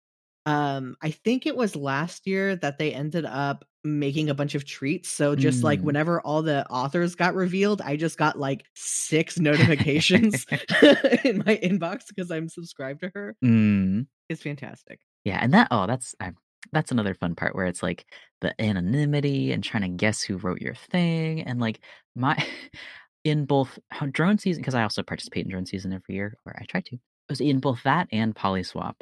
um 0.46 0.96
I 1.02 1.10
think 1.10 1.46
it 1.46 1.56
was 1.56 1.76
last 1.76 2.26
year 2.26 2.56
that 2.56 2.78
they 2.78 2.94
ended 2.94 3.24
up 3.24 3.64
making 3.82 4.30
a 4.30 4.34
bunch 4.34 4.54
of 4.54 4.64
treats. 4.64 5.08
So 5.10 5.34
just 5.34 5.64
like 5.64 5.80
Mm. 5.80 5.84
whenever 5.84 6.20
all 6.20 6.42
the 6.42 6.66
authors 6.68 7.14
got 7.16 7.34
revealed, 7.34 7.80
I 7.82 7.96
just 7.96 8.16
got 8.18 8.38
like 8.38 8.64
six 8.76 9.38
notifications 9.40 10.46
in 11.24 11.38
my 11.44 11.58
inbox 11.62 12.04
because 12.08 12.30
I'm 12.30 12.48
subscribed 12.48 13.00
to 13.00 13.10
her. 13.14 13.36
Mm. 13.44 14.06
It's 14.28 14.42
fantastic. 14.42 15.00
Yeah, 15.24 15.38
and 15.40 15.52
that 15.54 15.68
oh, 15.70 15.86
that's 15.86 16.14
I, 16.20 16.32
that's 16.72 16.92
another 16.92 17.14
fun 17.14 17.34
part 17.34 17.54
where 17.54 17.66
it's 17.66 17.82
like 17.82 18.06
the 18.40 18.58
anonymity 18.60 19.52
and 19.52 19.62
trying 19.62 19.82
to 19.82 19.88
guess 19.88 20.22
who 20.22 20.38
wrote 20.38 20.60
your 20.60 20.74
thing, 20.74 21.42
and 21.42 21.60
like 21.60 21.80
my 22.14 22.36
in 23.24 23.44
both 23.44 23.78
drone 24.12 24.38
season 24.38 24.62
because 24.62 24.74
I 24.74 24.82
also 24.82 25.02
participate 25.02 25.44
in 25.44 25.50
drone 25.50 25.66
season 25.66 25.92
every 25.92 26.14
year, 26.14 26.36
or 26.46 26.56
I 26.58 26.64
try 26.64 26.80
to. 26.82 26.94
It 26.94 27.00
was 27.28 27.40
in 27.40 27.60
both 27.60 27.82
that 27.84 28.08
and 28.12 28.34
Polyswap. 28.34 28.94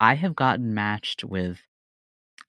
I 0.00 0.14
have 0.14 0.34
gotten 0.36 0.74
matched 0.74 1.24
with. 1.24 1.58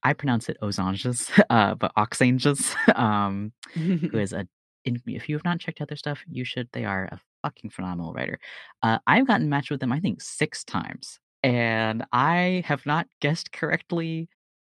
I 0.03 0.13
pronounce 0.13 0.49
it 0.49 0.57
Osanges, 0.61 1.29
uh, 1.49 1.75
but 1.75 1.91
Oxanges, 1.95 2.75
um, 2.95 3.51
who 3.73 4.17
is 4.17 4.33
a. 4.33 4.47
In, 4.83 4.99
if 5.05 5.29
you 5.29 5.35
have 5.35 5.45
not 5.45 5.59
checked 5.59 5.79
out 5.79 5.89
their 5.89 5.97
stuff, 5.97 6.23
you 6.27 6.43
should. 6.43 6.67
They 6.73 6.85
are 6.85 7.05
a 7.11 7.19
fucking 7.43 7.69
phenomenal 7.69 8.13
writer. 8.13 8.39
Uh, 8.81 8.97
I've 9.05 9.27
gotten 9.27 9.47
matched 9.47 9.69
with 9.69 9.79
them, 9.79 9.91
I 9.91 9.99
think, 9.99 10.21
six 10.21 10.63
times, 10.63 11.19
and 11.43 12.05
I 12.11 12.63
have 12.65 12.85
not 12.85 13.07
guessed 13.19 13.51
correctly 13.51 14.29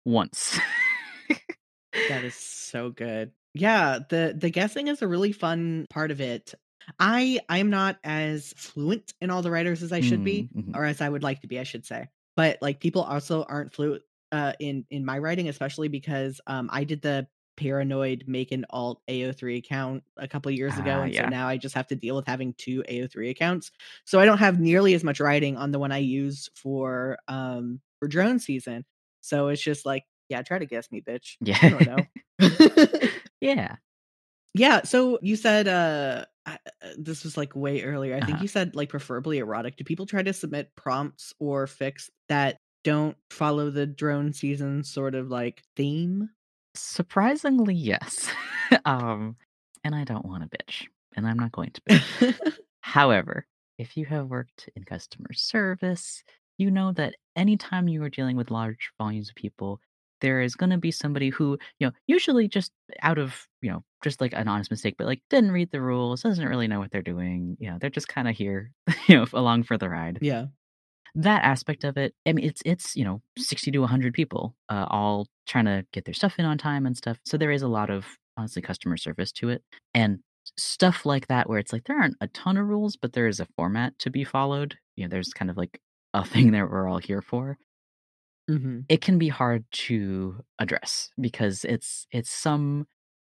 once. 0.05 0.59
That 2.09 2.25
is 2.25 2.35
so 2.37 2.91
good. 2.91 3.33
Yeah, 3.55 4.01
the 4.09 4.35
the 4.37 4.51
guessing 4.51 4.89
is 4.89 5.03
a 5.03 5.09
really 5.09 5.33
fun 5.33 5.87
part 5.91 6.11
of 6.11 6.21
it. 6.21 6.55
I 6.99 7.41
I'm 7.49 7.71
not 7.71 7.99
as 8.05 8.53
fluent 8.57 9.15
in 9.21 9.31
all 9.31 9.43
the 9.43 9.51
writers 9.51 9.83
as 9.83 9.93
I 9.93 10.01
should 10.01 10.23
be, 10.23 10.51
Mm, 10.55 10.65
mhm. 10.67 10.77
or 10.77 10.85
as 10.85 11.01
I 11.01 11.09
would 11.09 11.23
like 11.23 11.41
to 11.43 11.47
be, 11.47 11.59
I 11.59 11.63
should 11.63 11.87
say. 11.87 12.09
But 12.37 12.59
like 12.61 12.81
people 12.81 13.03
also 13.03 13.45
aren't 13.45 13.73
fluent 13.73 14.03
uh 14.33 14.53
in 14.59 14.87
in 14.91 15.05
my 15.05 15.19
writing, 15.19 15.49
especially 15.49 15.89
because 15.89 16.41
um 16.47 16.69
I 16.73 16.85
did 16.85 17.01
the 17.03 17.29
paranoid 17.57 18.25
make 18.27 18.53
an 18.53 18.65
alt 18.71 19.01
AO3 19.09 19.59
account 19.59 20.03
a 20.17 20.27
couple 20.29 20.51
years 20.51 20.77
ago, 20.79 20.91
Ah, 20.99 21.03
and 21.03 21.13
yeah. 21.15 21.25
so 21.25 21.29
now 21.29 21.47
I 21.49 21.57
just 21.57 21.75
have 21.75 21.87
to 21.89 21.97
deal 21.97 22.17
with 22.17 22.27
having 22.27 22.55
two 22.59 22.83
AO3 22.89 23.31
accounts. 23.31 23.71
So 24.05 24.19
I 24.21 24.25
don't 24.25 24.39
have 24.39 24.61
nearly 24.61 24.95
as 24.95 25.05
much 25.05 25.21
writing 25.21 25.57
on 25.57 25.71
the 25.71 25.79
one 25.79 25.93
I 25.93 25.99
use 25.99 26.49
for 26.55 27.19
um 27.29 27.81
for 27.99 28.09
drone 28.09 28.39
season. 28.39 28.85
So 29.21 29.49
it's 29.49 29.63
just 29.63 29.87
like, 29.87 30.05
yeah, 30.29 30.43
try 30.43 30.59
to 30.59 30.67
guess 30.67 30.91
me, 30.93 31.01
bitch. 31.01 31.37
Yeah. 31.41 31.59
I 31.63 31.69
don't 31.71 31.87
know. 31.87 33.09
yeah. 33.41 33.77
yeah. 34.55 34.83
So 34.83 35.19
you 35.23 35.37
said 35.37 35.69
uh 35.69 36.25
I- 36.47 36.59
uh, 36.83 36.89
this 36.99 37.25
was 37.25 37.37
like 37.39 37.57
way 37.57 37.83
earlier. 37.83 38.15
I 38.17 38.21
think 38.21 38.35
Uh-huh. 38.35 38.43
you 38.43 38.49
said 38.49 38.77
like 38.77 38.91
preferably 38.91 39.39
erotic. 39.39 39.77
Do 39.77 39.85
people 39.85 40.05
try 40.07 40.23
to 40.23 40.33
submit 40.33 40.71
prompts 40.77 41.33
or 41.39 41.67
fics 41.67 42.11
that 42.29 42.59
don't 42.85 43.17
follow 43.31 43.71
the 43.71 43.87
drone 43.87 44.35
season 44.35 44.85
sort 44.85 45.15
of 45.15 45.29
like 45.31 45.63
theme? 45.75 46.29
Surprisingly, 46.75 47.75
yes. 47.75 48.31
um, 48.85 49.37
and 49.85 49.95
I 49.95 50.05
don't 50.05 50.25
want 50.25 50.51
to 50.51 50.59
bitch, 50.59 50.87
and 51.17 51.27
I'm 51.27 51.39
not 51.39 51.53
going 51.53 51.71
to 51.71 51.81
bitch. 51.83 52.59
However, 52.81 53.47
if 53.79 53.97
you 53.97 54.07
have 54.07 54.29
worked 54.29 54.69
in 54.77 54.85
customer 54.85 55.33
service, 55.33 56.23
you 56.59 56.71
know 56.71 56.93
that 56.93 57.15
anytime 57.37 57.89
you 57.89 58.03
are 58.05 58.11
dealing 58.11 58.37
with 58.37 58.51
large 58.51 58.91
volumes 58.99 59.29
of 59.29 59.35
people, 59.35 59.81
there 60.21 60.41
is 60.41 60.55
going 60.55 60.71
to 60.71 60.79
be 60.79 60.91
somebody 60.91 61.29
who, 61.29 61.59
you 61.79 61.87
know, 61.87 61.93
usually 62.07 62.49
just 62.49 62.73
out 63.03 63.19
of, 63.19 63.47
you 63.61 63.71
know, 63.71 63.83
just 64.03 64.21
like 64.21 64.33
an 64.33 64.49
honest 64.49 64.71
mistake, 64.71 64.95
but 64.97 65.07
like 65.07 65.21
didn't 65.29 65.53
read 65.53 65.71
the 65.71 65.81
rules, 65.81 66.23
doesn't 66.23 66.49
really 66.49 66.69
know 66.69 66.79
what 66.79 66.91
they're 66.91 67.03
doing. 67.03 67.57
You 67.59 67.71
know, 67.71 67.79
they're 67.81 67.91
just 67.91 68.09
kind 68.09 68.29
of 68.29 68.37
here, 68.37 68.71
you 69.09 69.17
know, 69.17 69.27
along 69.33 69.65
for 69.65 69.77
the 69.77 69.89
ride. 69.89 70.19
yeah. 70.23 70.47
That 71.17 71.45
aspect 71.45 71.85
of 71.85 71.97
it, 71.97 72.13
I 72.27 72.33
mean, 72.33 72.45
it's 72.45 72.61
it's 72.65 72.97
you 72.97 73.05
know 73.05 73.23
sixty 73.39 73.71
to 73.71 73.87
hundred 73.87 74.15
people, 74.15 74.57
uh, 74.69 74.87
all 74.91 75.29
trying 75.47 75.67
to 75.67 75.87
get 75.93 76.05
their 76.05 76.15
stuff 76.15 76.39
in 76.39 76.45
on 76.45 76.59
time 76.59 76.87
and 76.87 76.97
stuff. 76.97 77.19
So 77.25 77.37
there 77.37 77.53
is 77.53 77.63
a 77.63 77.69
lot 77.69 77.89
of 77.89 78.05
honestly 78.37 78.63
customer 78.63 78.97
service 78.97 79.31
to 79.33 79.51
it, 79.51 79.63
and 79.95 80.19
stuff 80.59 81.07
like 81.07 81.29
that 81.29 81.49
where 81.49 81.59
it's 81.61 81.73
like 81.73 81.85
there 81.85 82.01
aren't 82.01 82.17
a 82.21 82.27
ton 82.29 82.57
of 82.57 82.67
rules, 82.67 82.97
but 82.97 83.13
there 83.13 83.29
is 83.29 83.39
a 83.41 83.47
format 83.57 83.97
to 84.01 84.11
be 84.11 84.25
followed. 84.25 84.77
You 84.97 85.05
know, 85.05 85.09
there's 85.09 85.33
kind 85.33 85.51
of 85.51 85.57
like 85.57 85.81
a 86.15 86.25
thing 86.25 86.51
that 86.53 86.69
we're 86.69 86.89
all 86.89 86.99
here 86.99 87.23
for. 87.23 87.59
hmm 88.49 88.81
It 88.89 89.01
can 89.01 89.19
be 89.19 89.29
hard 89.29 89.65
to 89.87 90.37
address 90.59 91.11
because 91.21 91.65
it's 91.65 92.07
it's 92.13 92.31
some 92.31 92.87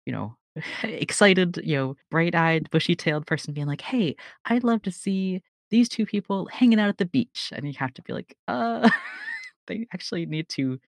you 0.05 0.13
know 0.13 0.37
excited 0.83 1.59
you 1.63 1.75
know 1.77 1.95
bright-eyed 2.11 2.69
bushy-tailed 2.71 3.27
person 3.27 3.53
being 3.53 3.67
like 3.67 3.81
hey 3.81 4.15
i'd 4.45 4.63
love 4.63 4.81
to 4.83 4.91
see 4.91 5.43
these 5.69 5.89
two 5.89 6.05
people 6.05 6.47
hanging 6.51 6.79
out 6.79 6.89
at 6.89 6.97
the 6.97 7.05
beach 7.05 7.51
and 7.55 7.67
you 7.67 7.73
have 7.77 7.93
to 7.93 8.01
be 8.01 8.13
like 8.13 8.35
uh 8.47 8.89
they 9.67 9.87
actually 9.93 10.25
need 10.25 10.47
to 10.49 10.79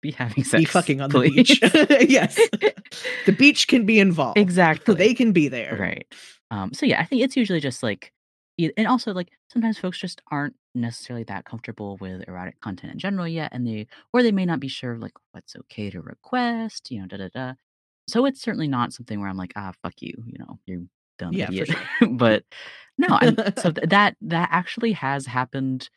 be 0.00 0.12
having 0.12 0.44
sex 0.44 0.60
Be 0.60 0.64
fucking 0.64 1.00
on 1.00 1.10
the 1.10 1.20
beach. 1.28 1.60
yes. 2.08 2.38
The 3.26 3.32
beach 3.32 3.66
can 3.68 3.84
be 3.84 3.98
involved. 4.00 4.38
exactly 4.38 4.94
They 4.94 5.12
can 5.12 5.32
be 5.32 5.48
there. 5.48 5.76
right 5.78 6.06
um 6.50 6.72
so 6.72 6.86
yeah 6.86 7.00
i 7.00 7.04
think 7.04 7.22
it's 7.22 7.36
usually 7.36 7.60
just 7.60 7.82
like 7.82 8.12
and 8.58 8.86
also 8.88 9.12
like 9.12 9.28
sometimes 9.52 9.78
folks 9.78 9.98
just 9.98 10.20
aren't 10.30 10.54
necessarily 10.74 11.24
that 11.24 11.44
comfortable 11.44 11.96
with 12.00 12.26
erotic 12.28 12.58
content 12.60 12.92
in 12.92 12.98
general 12.98 13.26
yet 13.28 13.50
and 13.52 13.66
they 13.66 13.86
or 14.12 14.22
they 14.22 14.32
may 14.32 14.46
not 14.46 14.60
be 14.60 14.68
sure 14.68 14.96
like 14.98 15.12
what's 15.32 15.54
okay 15.56 15.90
to 15.90 16.00
request 16.00 16.90
you 16.90 17.00
know 17.00 17.06
da 17.06 17.16
da 17.18 17.28
da 17.34 17.52
so 18.08 18.24
it's 18.24 18.40
certainly 18.40 18.68
not 18.68 18.92
something 18.92 19.20
where 19.20 19.28
i'm 19.28 19.36
like 19.36 19.52
ah 19.56 19.72
fuck 19.82 19.94
you 20.00 20.14
you 20.26 20.38
know 20.38 20.58
you 20.66 20.88
dumb 21.18 21.34
Yeah, 21.34 21.46
idiot 21.46 21.68
sure. 21.68 22.08
but 22.12 22.44
no 22.98 23.08
I'm, 23.10 23.36
so 23.56 23.70
th- 23.72 23.88
that 23.88 24.16
that 24.22 24.48
actually 24.52 24.92
has 24.92 25.26
happened 25.26 25.88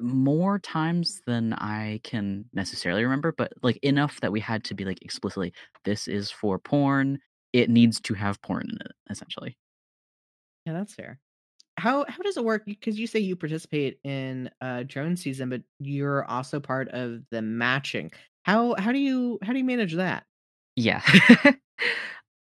more 0.00 0.58
times 0.58 1.22
than 1.26 1.54
i 1.54 2.00
can 2.04 2.44
necessarily 2.52 3.02
remember 3.02 3.32
but 3.32 3.52
like 3.62 3.78
enough 3.82 4.20
that 4.20 4.30
we 4.32 4.40
had 4.40 4.62
to 4.64 4.74
be 4.74 4.84
like 4.84 5.00
explicitly 5.02 5.52
this 5.84 6.06
is 6.06 6.30
for 6.30 6.58
porn 6.58 7.18
it 7.54 7.70
needs 7.70 7.98
to 8.00 8.12
have 8.14 8.40
porn 8.42 8.66
in 8.68 8.76
it 8.86 8.92
essentially 9.10 9.56
Yeah, 10.64 10.72
that's 10.72 10.94
fair. 10.94 11.18
How 11.78 12.04
how 12.08 12.22
does 12.22 12.36
it 12.36 12.44
work? 12.44 12.64
Because 12.66 12.98
you 12.98 13.06
say 13.06 13.20
you 13.20 13.36
participate 13.36 14.00
in 14.04 14.50
uh 14.60 14.84
drone 14.84 15.16
season, 15.16 15.50
but 15.50 15.62
you're 15.78 16.24
also 16.26 16.60
part 16.60 16.88
of 16.90 17.22
the 17.30 17.42
matching. 17.42 18.12
How 18.44 18.74
how 18.78 18.92
do 18.92 18.98
you 18.98 19.38
how 19.42 19.52
do 19.52 19.58
you 19.58 19.64
manage 19.64 19.94
that? 19.94 20.24
Yeah. 20.76 21.02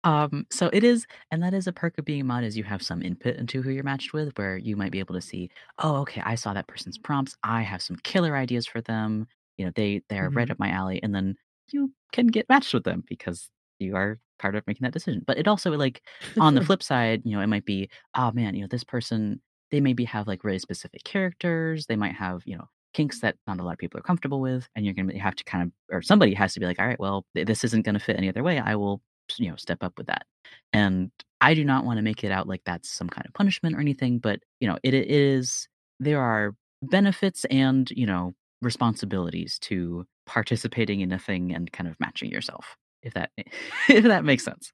um, 0.03 0.47
so 0.51 0.69
it 0.73 0.83
is, 0.83 1.05
and 1.31 1.43
that 1.43 1.53
is 1.53 1.67
a 1.67 1.73
perk 1.73 1.97
of 1.97 2.05
being 2.05 2.21
a 2.21 2.23
mod 2.23 2.43
is 2.43 2.57
you 2.57 2.63
have 2.63 2.81
some 2.81 3.01
input 3.03 3.35
into 3.35 3.61
who 3.61 3.69
you're 3.71 3.83
matched 3.83 4.13
with, 4.13 4.37
where 4.37 4.57
you 4.57 4.75
might 4.75 4.91
be 4.91 4.99
able 4.99 5.15
to 5.15 5.21
see, 5.21 5.49
oh, 5.79 5.97
okay, 6.01 6.21
I 6.25 6.35
saw 6.35 6.53
that 6.53 6.67
person's 6.67 6.97
prompts. 6.97 7.35
I 7.43 7.61
have 7.61 7.81
some 7.81 7.97
killer 7.97 8.35
ideas 8.35 8.65
for 8.65 8.81
them. 8.81 9.27
You 9.57 9.65
know, 9.65 9.71
they 9.75 10.01
they 10.09 10.19
are 10.19 10.31
right 10.35 10.49
Mhm. 10.49 10.51
up 10.51 10.59
my 10.59 10.69
alley, 10.69 11.01
and 11.03 11.13
then 11.13 11.35
you 11.71 11.93
can 12.13 12.27
get 12.27 12.49
matched 12.49 12.73
with 12.73 12.83
them 12.83 13.03
because 13.07 13.49
you 13.79 13.95
are 13.95 14.19
part 14.39 14.55
of 14.55 14.65
making 14.67 14.83
that 14.85 14.93
decision. 14.93 15.23
But 15.25 15.37
it 15.37 15.47
also 15.47 15.71
like 15.73 16.01
on 16.39 16.55
the 16.55 16.61
flip 16.61 16.83
side, 16.83 17.21
you 17.25 17.31
know, 17.35 17.41
it 17.41 17.47
might 17.47 17.65
be, 17.65 17.89
oh 18.15 18.31
man, 18.31 18.55
you 18.55 18.61
know, 18.61 18.67
this 18.67 18.83
person 18.83 19.41
they 19.71 19.79
maybe 19.79 20.03
have 20.03 20.27
like 20.27 20.43
really 20.43 20.59
specific 20.59 21.03
characters. 21.05 21.85
They 21.85 21.95
might 21.95 22.13
have, 22.15 22.41
you 22.45 22.57
know, 22.57 22.65
kinks 22.93 23.21
that 23.21 23.37
not 23.47 23.59
a 23.59 23.63
lot 23.63 23.71
of 23.73 23.77
people 23.79 23.99
are 23.99 24.03
comfortable 24.03 24.41
with, 24.41 24.67
and 24.75 24.85
you're 24.85 24.93
gonna 24.93 25.17
have 25.19 25.35
to 25.35 25.43
kind 25.45 25.63
of, 25.63 25.71
or 25.95 26.01
somebody 26.01 26.33
has 26.33 26.53
to 26.53 26.59
be 26.59 26.65
like, 26.65 26.79
all 26.79 26.87
right, 26.87 26.99
well, 26.99 27.25
this 27.35 27.63
isn't 27.63 27.83
gonna 27.85 27.99
fit 27.99 28.17
any 28.17 28.27
other 28.29 28.43
way. 28.43 28.59
I 28.59 28.75
will, 28.75 29.01
you 29.39 29.49
know, 29.49 29.55
step 29.55 29.83
up 29.83 29.97
with 29.97 30.07
that. 30.07 30.25
And 30.73 31.11
I 31.41 31.53
do 31.53 31.63
not 31.65 31.85
want 31.85 31.97
to 31.97 32.03
make 32.03 32.23
it 32.23 32.31
out 32.31 32.47
like 32.47 32.61
that's 32.65 32.89
some 32.89 33.09
kind 33.09 33.25
of 33.27 33.33
punishment 33.33 33.75
or 33.75 33.79
anything, 33.79 34.19
but 34.19 34.39
you 34.59 34.67
know, 34.67 34.77
it, 34.83 34.93
it 34.93 35.09
is. 35.09 35.67
There 35.99 36.21
are 36.21 36.55
benefits 36.81 37.45
and 37.45 37.89
you 37.91 38.05
know 38.05 38.33
responsibilities 38.61 39.59
to 39.59 40.05
participating 40.25 41.01
in 41.01 41.11
a 41.11 41.19
thing 41.19 41.53
and 41.53 41.71
kind 41.71 41.87
of 41.89 41.99
matching 41.99 42.31
yourself. 42.31 42.77
If 43.03 43.13
that 43.15 43.31
if 43.89 44.03
that 44.03 44.23
makes 44.25 44.43
sense. 44.43 44.71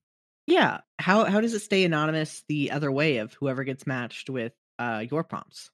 yeah. 0.47 0.79
How 0.99 1.25
how 1.25 1.41
does 1.41 1.53
it 1.53 1.59
stay 1.61 1.83
anonymous 1.83 2.43
the 2.47 2.71
other 2.71 2.91
way 2.91 3.17
of 3.17 3.33
whoever 3.33 3.63
gets 3.63 3.85
matched 3.87 4.29
with 4.29 4.53
uh 4.79 5.05
your 5.09 5.23
prompts? 5.23 5.69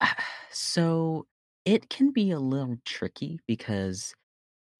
So 0.56 1.26
it 1.64 1.90
can 1.90 2.12
be 2.12 2.30
a 2.30 2.38
little 2.38 2.76
tricky 2.84 3.40
because 3.48 4.14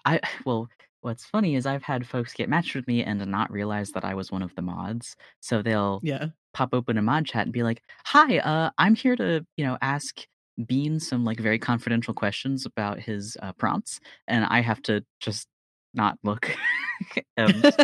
I 0.04 0.20
well, 0.46 0.68
what's 1.04 1.26
funny 1.26 1.54
is 1.54 1.66
I've 1.66 1.82
had 1.82 2.06
folks 2.06 2.32
get 2.32 2.48
matched 2.48 2.74
with 2.74 2.88
me 2.88 3.04
and 3.04 3.24
not 3.26 3.52
realize 3.52 3.90
that 3.90 4.04
I 4.06 4.14
was 4.14 4.32
one 4.32 4.42
of 4.42 4.54
the 4.54 4.62
mods. 4.62 5.16
So 5.40 5.60
they'll 5.60 6.00
Yeah. 6.02 6.28
pop 6.54 6.70
open 6.72 6.96
a 6.96 7.02
mod 7.02 7.26
chat 7.26 7.42
and 7.42 7.52
be 7.52 7.62
like, 7.62 7.82
"Hi, 8.06 8.38
uh, 8.38 8.70
I'm 8.78 8.94
here 8.94 9.14
to 9.16 9.46
you 9.56 9.66
know 9.66 9.76
ask 9.82 10.26
Bean 10.66 10.98
some 10.98 11.24
like 11.24 11.38
very 11.38 11.58
confidential 11.58 12.14
questions 12.14 12.64
about 12.64 13.00
his 13.00 13.36
uh, 13.42 13.52
prompts," 13.52 14.00
and 14.26 14.46
I 14.46 14.60
have 14.60 14.80
to 14.82 15.04
just 15.20 15.46
not 15.92 16.18
look. 16.24 16.56
and, 17.36 17.74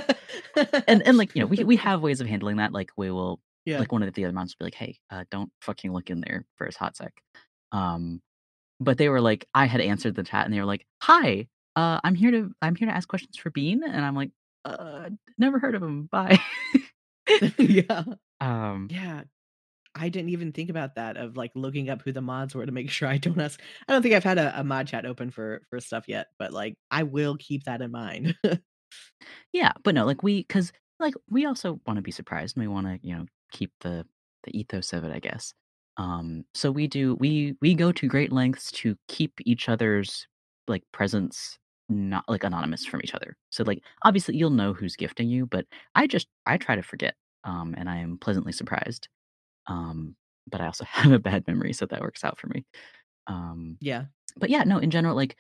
and 0.89 1.03
and 1.03 1.19
like 1.19 1.35
you 1.35 1.41
know 1.43 1.47
we 1.47 1.63
we 1.65 1.77
have 1.77 2.01
ways 2.01 2.21
of 2.23 2.27
handling 2.27 2.57
that. 2.57 2.73
Like 2.73 2.91
we 2.97 3.11
will 3.11 3.41
yeah. 3.67 3.79
like 3.79 3.93
one 3.93 4.03
of 4.03 4.15
the 4.15 4.25
other 4.25 4.33
mods 4.33 4.55
will 4.55 4.65
be 4.65 4.67
like, 4.67 4.75
"Hey, 4.75 4.99
uh, 5.11 5.25
don't 5.31 5.53
fucking 5.61 5.93
look 5.93 6.09
in 6.09 6.23
there 6.23 6.47
for 6.57 6.65
his 6.67 6.77
hot 6.77 6.97
sec." 6.97 7.13
Um, 7.73 8.23
but 8.81 8.97
they 8.97 9.11
were 9.11 9.21
like, 9.21 9.47
I 9.55 9.67
had 9.67 9.83
answered 9.83 10.15
the 10.15 10.23
chat, 10.23 10.47
and 10.47 10.55
they 10.55 10.61
were 10.61 10.65
like, 10.65 10.87
"Hi, 11.03 11.49
uh, 11.77 12.01
I'm 12.05 12.15
here 12.15 12.31
to 12.31 12.51
I'm 12.63 12.75
here 12.75 12.89
to 12.89 12.95
ask 12.95 13.09
questions 13.09 13.37
for 13.37 13.51
Bean," 13.51 13.83
and 13.85 14.05
I'm 14.05 14.15
like, 14.17 14.31
uh, 14.65 15.11
never 15.39 15.59
heard 15.59 15.75
of 15.75 15.83
him. 15.83 16.07
Bye. 16.11 16.39
yeah. 17.59 18.05
um, 18.41 18.89
Yeah. 18.91 19.23
I 19.97 20.09
didn't 20.09 20.31
even 20.31 20.53
think 20.53 20.71
about 20.71 20.95
that 20.97 21.17
of 21.17 21.37
like 21.37 21.51
looking 21.57 21.91
up 21.91 22.03
who 22.03 22.13
the 22.13 22.21
mods 22.23 22.55
were 22.55 22.65
to 22.65 22.73
make 22.73 22.91
sure 22.91 23.09
I 23.09 23.19
don't 23.19 23.41
ask. 23.41 23.61
I 23.89 23.93
don't 23.93 24.03
think 24.03 24.15
I've 24.15 24.25
had 24.25 24.39
a, 24.39 24.61
a 24.61 24.65
mod 24.65 24.87
chat 24.89 25.05
open 25.07 25.31
for 25.31 25.63
for 25.69 25.81
stuff 25.81 26.05
yet, 26.09 26.29
but 26.39 26.53
like 26.53 26.77
I 26.91 27.03
will 27.03 27.37
keep 27.39 27.65
that 27.65 27.83
in 27.83 27.91
mind. 27.91 28.37
yeah, 29.53 29.73
but 29.85 29.95
no, 29.95 30.05
like 30.07 30.23
we, 30.23 30.43
because 30.43 30.73
like 30.99 31.15
we 31.29 31.47
also 31.47 31.81
want 31.87 31.97
to 31.97 32.03
be 32.03 32.11
surprised, 32.13 32.57
and 32.57 32.63
we 32.65 32.69
want 32.69 32.87
to, 32.87 32.99
you 33.07 33.17
know, 33.17 33.27
keep 33.53 33.73
the 33.81 34.07
the 34.45 34.59
ethos 34.59 34.93
of 34.93 35.05
it, 35.05 35.13
I 35.13 35.19
guess. 35.19 35.53
Um, 35.97 36.45
so 36.55 36.71
we 36.71 36.87
do 36.87 37.17
we 37.17 37.57
we 37.61 37.75
go 37.75 37.93
to 37.93 38.07
great 38.09 38.33
lengths 38.33 38.71
to 38.73 38.97
keep 39.09 39.33
each 39.45 39.69
other's 39.69 40.27
like 40.69 40.85
presence 40.93 41.59
not 41.89 42.25
like 42.29 42.45
anonymous 42.45 42.87
from 42.87 43.01
each 43.03 43.15
other. 43.15 43.37
So 43.51 43.65
like 43.65 43.83
obviously 44.05 44.37
you'll 44.37 44.51
know 44.51 44.73
who's 44.73 44.97
gifting 44.97 45.29
you, 45.29 45.47
but 45.47 45.67
I 45.95 46.07
just 46.07 46.29
I 46.47 46.57
try 46.57 46.77
to 46.77 46.83
forget. 46.83 47.15
Um, 47.45 47.75
and 47.77 47.89
I 47.89 47.97
am 47.97 48.19
pleasantly 48.19 48.53
surprised. 48.53 49.09
Um, 49.67 50.15
but 50.51 50.61
I 50.61 50.67
also 50.67 50.85
have 50.89 51.13
a 51.13 51.19
bad 51.19 51.47
memory, 51.47 51.73
so 51.73 51.87
that 51.87 52.01
works 52.01 52.25
out 52.25 52.39
for 52.39 52.49
me. 52.49 52.65
Um, 53.27 53.77
yeah. 53.81 54.05
but 54.37 54.51
yeah, 54.51 54.65
no, 54.65 54.79
in 54.79 54.91
general, 54.91 55.17
like 55.17 55.37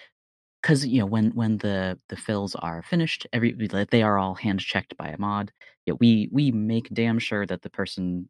because 0.63 0.87
you 0.87 1.01
know 1.01 1.07
when 1.07 1.31
when 1.31 1.59
the 1.59 1.99
the 2.09 2.17
fills 2.17 2.55
are 2.57 2.83
finished, 2.83 3.27
every 3.33 3.55
like, 3.73 3.91
they 3.91 4.03
are 4.03 4.19
all 4.19 4.35
hand 4.35 4.61
checked 4.61 4.97
by 4.97 5.09
a 5.09 5.19
mod. 5.19 5.53
Yeah, 5.87 5.95
we 6.01 6.29
we 6.33 6.53
make 6.53 6.89
damn 6.93 7.19
sure 7.19 7.47
that 7.47 7.63
the 7.63 7.71
person 7.71 8.29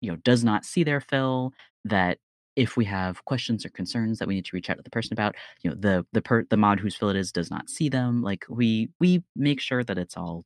you 0.00 0.10
know 0.10 0.16
does 0.16 0.44
not 0.44 0.64
see 0.64 0.84
their 0.84 1.00
fill. 1.00 1.52
That 1.84 2.18
if 2.56 2.76
we 2.76 2.84
have 2.84 3.24
questions 3.24 3.64
or 3.64 3.70
concerns 3.70 4.18
that 4.18 4.28
we 4.28 4.34
need 4.34 4.44
to 4.44 4.54
reach 4.54 4.70
out 4.70 4.76
to 4.76 4.82
the 4.82 4.90
person 4.90 5.12
about, 5.12 5.34
you 5.62 5.70
know 5.70 5.76
the 5.76 6.06
the 6.12 6.22
per 6.22 6.44
the 6.44 6.56
mod 6.56 6.80
whose 6.80 6.96
fill 6.96 7.10
it 7.10 7.16
is 7.16 7.32
does 7.32 7.50
not 7.50 7.68
see 7.68 7.88
them. 7.88 8.22
Like 8.22 8.44
we 8.48 8.90
we 9.00 9.22
make 9.36 9.60
sure 9.60 9.84
that 9.84 9.98
it's 9.98 10.16
all 10.16 10.44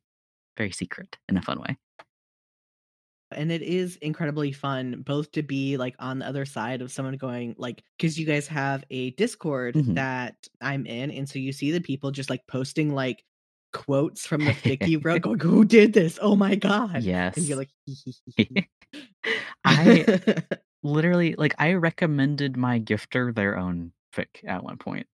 very 0.57 0.71
secret 0.73 1.19
in 1.29 1.37
a 1.37 1.43
fun 1.43 1.61
way 1.61 1.77
and 3.33 3.53
it 3.53 3.63
is 3.63 3.97
incredibly 3.97 4.53
fun 4.53 5.03
both 5.07 5.31
to 5.33 5.43
be 5.43 5.77
like 5.77 5.95
on 5.99 6.19
the 6.19 6.27
other 6.27 6.45
side 6.45 6.81
of 6.81 6.91
someone 6.91 7.17
going 7.17 7.55
like 7.59 7.83
because 7.97 8.19
you 8.19 8.25
guys 8.27 8.47
have 8.47 8.85
a 8.91 9.11
discord 9.13 9.75
Mhm. 9.75 9.95
that 9.95 10.35
i'm 10.61 10.87
in 10.87 11.11
and 11.11 11.29
so 11.29 11.39
you 11.39 11.53
see 11.53 11.71
the 11.71 11.81
people 11.81 12.11
just 12.11 12.31
like 12.31 12.47
posting 12.47 12.95
like 12.95 13.25
quotes 13.73 14.27
from 14.27 14.45
the 14.45 14.53
fic 14.53 14.87
you 14.87 14.99
wrote 15.01 15.23
going 15.23 15.39
who 15.39 15.65
did 15.65 15.93
this 15.93 16.19
oh 16.23 16.37
my 16.37 16.55
god 16.55 17.03
yes 17.03 17.37
and 17.37 17.47
you're 17.47 17.59
like. 17.59 17.71
I 19.65 20.05
literally 20.83 21.35
like 21.37 21.55
I 21.59 21.75
recommended 21.75 22.57
my 22.57 22.81
gifter 22.81 23.35
their 23.35 23.57
own 23.59 23.93
fic 24.15 24.45
at 24.47 24.63
one 24.65 24.79
point. 24.79 25.07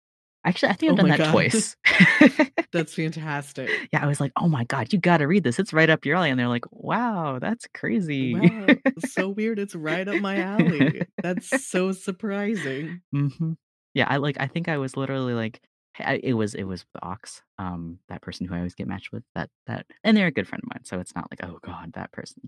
Actually, 0.46 0.70
I 0.70 0.74
think 0.76 0.90
I've 0.92 0.96
Oh 0.96 0.98
done 0.98 1.08
that 1.10 1.24
God. 1.24 1.24
twice. 1.24 1.78
that's 2.72 2.96
fantastic 2.96 3.78
yeah, 3.92 4.04
I 4.04 4.08
was 4.08 4.20
like, 4.20 4.32
"Oh 4.38 4.48
my 4.48 4.64
god, 4.66 4.92
you 4.94 5.00
got 5.00 5.18
to 5.18 5.28
read 5.28 5.44
this. 5.44 5.60
It's 5.60 5.74
right 5.74 5.90
up 5.90 6.06
your 6.06 6.16
alley." 6.18 6.30
And 6.30 6.40
they're 6.40 6.48
like, 6.48 6.66
"Wow, 6.72 7.40
that's 7.40 7.68
crazy." 7.74 8.38
wow 8.38 8.78
so 9.00 9.30
weird 9.30 9.60
it's 9.60 9.76
right 9.76 10.08
up 10.08 10.20
my 10.20 10.38
alley 10.38 11.06
that's 11.22 11.48
so 11.48 11.92
surprising 11.92 13.02
hmm 13.12 13.54
Yeah, 13.94 14.08
I 14.10 14.18
like. 14.18 14.38
I 14.40 14.48
think 14.48 14.68
I 14.68 14.78
was 14.78 14.98
literally 14.98 15.34
like, 15.34 15.62
I, 16.00 16.20
it 16.24 16.34
was 16.34 16.56
it 16.56 16.64
was 16.64 16.86
the 16.94 17.04
Ox, 17.06 17.42
um, 17.60 18.00
that 18.10 18.22
person 18.22 18.48
who 18.48 18.56
I 18.56 18.58
always 18.58 18.76
get 18.76 18.88
matched 18.88 19.12
with. 19.12 19.24
That 19.36 19.50
that, 19.68 19.86
and 20.04 20.18
they're 20.18 20.28
a 20.28 20.32
good 20.32 20.48
friend 20.48 20.62
of 20.64 20.70
mine, 20.70 20.84
so 20.86 21.00
it's 21.00 21.16
not 21.16 21.28
like, 21.32 21.44
oh 21.44 21.60
god, 21.64 21.94
that 21.94 22.12
person. 22.12 22.42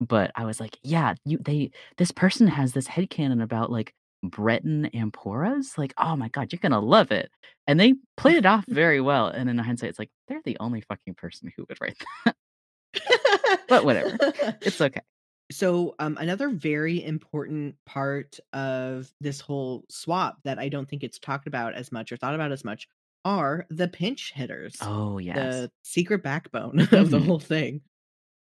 Again." 0.00 0.06
But 0.06 0.30
I 0.36 0.44
was 0.44 0.60
like, 0.60 0.78
yeah, 0.82 1.14
you 1.24 1.38
they 1.38 1.70
this 1.98 2.10
person 2.12 2.46
has 2.48 2.72
this 2.72 2.88
headcanon 2.88 3.42
about 3.42 3.70
like 3.72 3.94
Breton 4.22 4.90
amporas. 4.94 5.78
Like, 5.78 5.94
oh 5.98 6.16
my 6.16 6.28
god, 6.28 6.52
you're 6.52 6.60
gonna 6.60 6.80
love 6.80 7.12
it. 7.12 7.30
And 7.66 7.78
they 7.78 7.94
played 8.16 8.36
it 8.38 8.46
off 8.46 8.64
very 8.68 9.00
well. 9.00 9.28
And 9.28 9.48
in 9.50 9.58
hindsight, 9.58 9.90
it's 9.90 9.98
like 9.98 10.10
they're 10.28 10.42
the 10.44 10.56
only 10.60 10.80
fucking 10.82 11.14
person 11.14 11.52
who 11.56 11.64
would 11.68 11.80
write 11.80 11.96
that. 12.24 12.36
But 13.68 13.84
whatever. 13.84 14.16
It's 14.62 14.80
okay. 14.80 15.00
So, 15.50 15.94
um, 15.98 16.16
another 16.20 16.50
very 16.50 17.02
important 17.04 17.76
part 17.86 18.38
of 18.52 19.10
this 19.20 19.40
whole 19.40 19.84
swap 19.90 20.38
that 20.44 20.58
I 20.58 20.68
don't 20.68 20.88
think 20.88 21.02
it's 21.04 21.18
talked 21.18 21.46
about 21.46 21.74
as 21.74 21.90
much 21.92 22.12
or 22.12 22.16
thought 22.16 22.34
about 22.34 22.52
as 22.52 22.64
much 22.64 22.86
are 23.24 23.66
the 23.70 23.88
pinch 23.88 24.32
hitters, 24.34 24.76
Oh 24.82 25.18
yes. 25.18 25.36
the 25.36 25.70
secret 25.84 26.22
backbone 26.22 26.80
of 26.92 27.10
the 27.10 27.18
Mhm. 27.18 27.26
whole 27.26 27.38
thing. 27.40 27.80